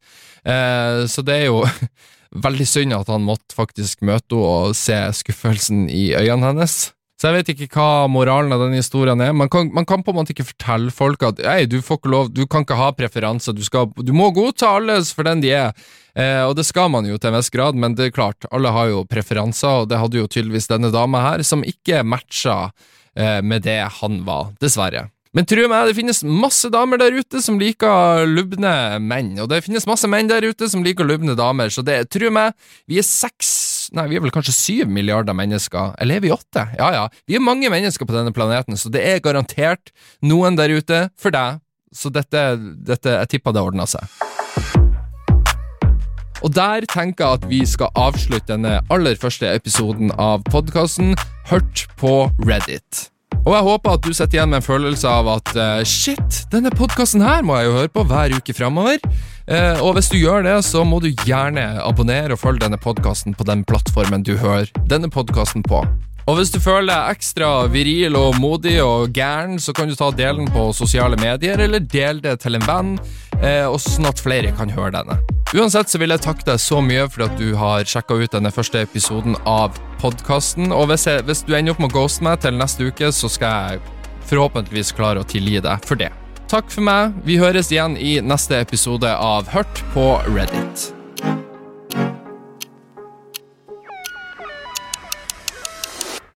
[0.46, 1.64] Eh, så det er jo
[2.46, 6.94] veldig synd at han måtte faktisk møte henne og se skuffelsen i øynene hennes.
[7.14, 9.30] Så jeg vet ikke hva moralen av den historien er.
[9.32, 12.10] Man kan, man kan på en måte ikke fortelle folk at Ei, du får ikke
[12.10, 15.54] lov, du kan ikke ha preferanser, du, skal, du må godta alle for den de
[15.54, 15.86] er.
[16.18, 18.74] Eh, og det skal man jo til en viss grad, men det er klart, alle
[18.74, 22.58] har jo preferanser, og det hadde jo tydeligvis denne dama her, som ikke matcha
[23.14, 25.08] med det han var, dessverre.
[25.34, 28.70] Men tro meg, det finnes masse damer der ute som liker lubne
[29.02, 32.30] menn, og det finnes masse menn der ute som liker lubne damer, så det, tro
[32.34, 32.54] meg,
[32.90, 36.62] vi er seks Nei, vi er vel kanskje syv milliarder mennesker, eller er vi åtte?
[36.78, 39.92] Ja ja, vi er mange mennesker på denne planeten, så det er garantert
[40.24, 41.60] noen der ute for deg,
[41.94, 42.46] så dette,
[42.88, 44.08] dette jeg tipper det ordner seg.
[46.42, 51.14] Og der tenker jeg at vi skal avslutte denne aller første episoden av podkasten
[51.50, 53.08] Hørt på Reddit.
[53.44, 56.72] Og jeg håper at du sitter igjen med en følelse av at uh, shit, denne
[56.72, 59.02] podkasten her må jeg jo høre på hver uke framover.
[59.44, 63.36] Uh, og hvis du gjør det, så må du gjerne abonnere og følge denne podkasten
[63.36, 65.84] på den plattformen du hører denne podkasten på.
[66.24, 70.08] Og hvis du føler deg ekstra viril og modig og gæren, så kan du ta
[70.16, 72.94] delen på sosiale medier, eller del det til en venn,
[73.68, 75.18] og sånn at flere kan høre denne.
[75.54, 78.50] Uansett så vil jeg takke deg så mye for at du har sjekka ut denne
[78.54, 80.74] første episoden av podkasten.
[80.74, 83.30] Og hvis, jeg, hvis, du ender opp med å ghoste meg til neste uke, så
[83.30, 83.84] skal jeg
[84.30, 86.10] forhåpentligvis klare å tilgi deg for det.
[86.50, 87.14] Takk for meg.
[87.26, 90.93] Vi høres igjen i neste episode av Hørt på Reddit.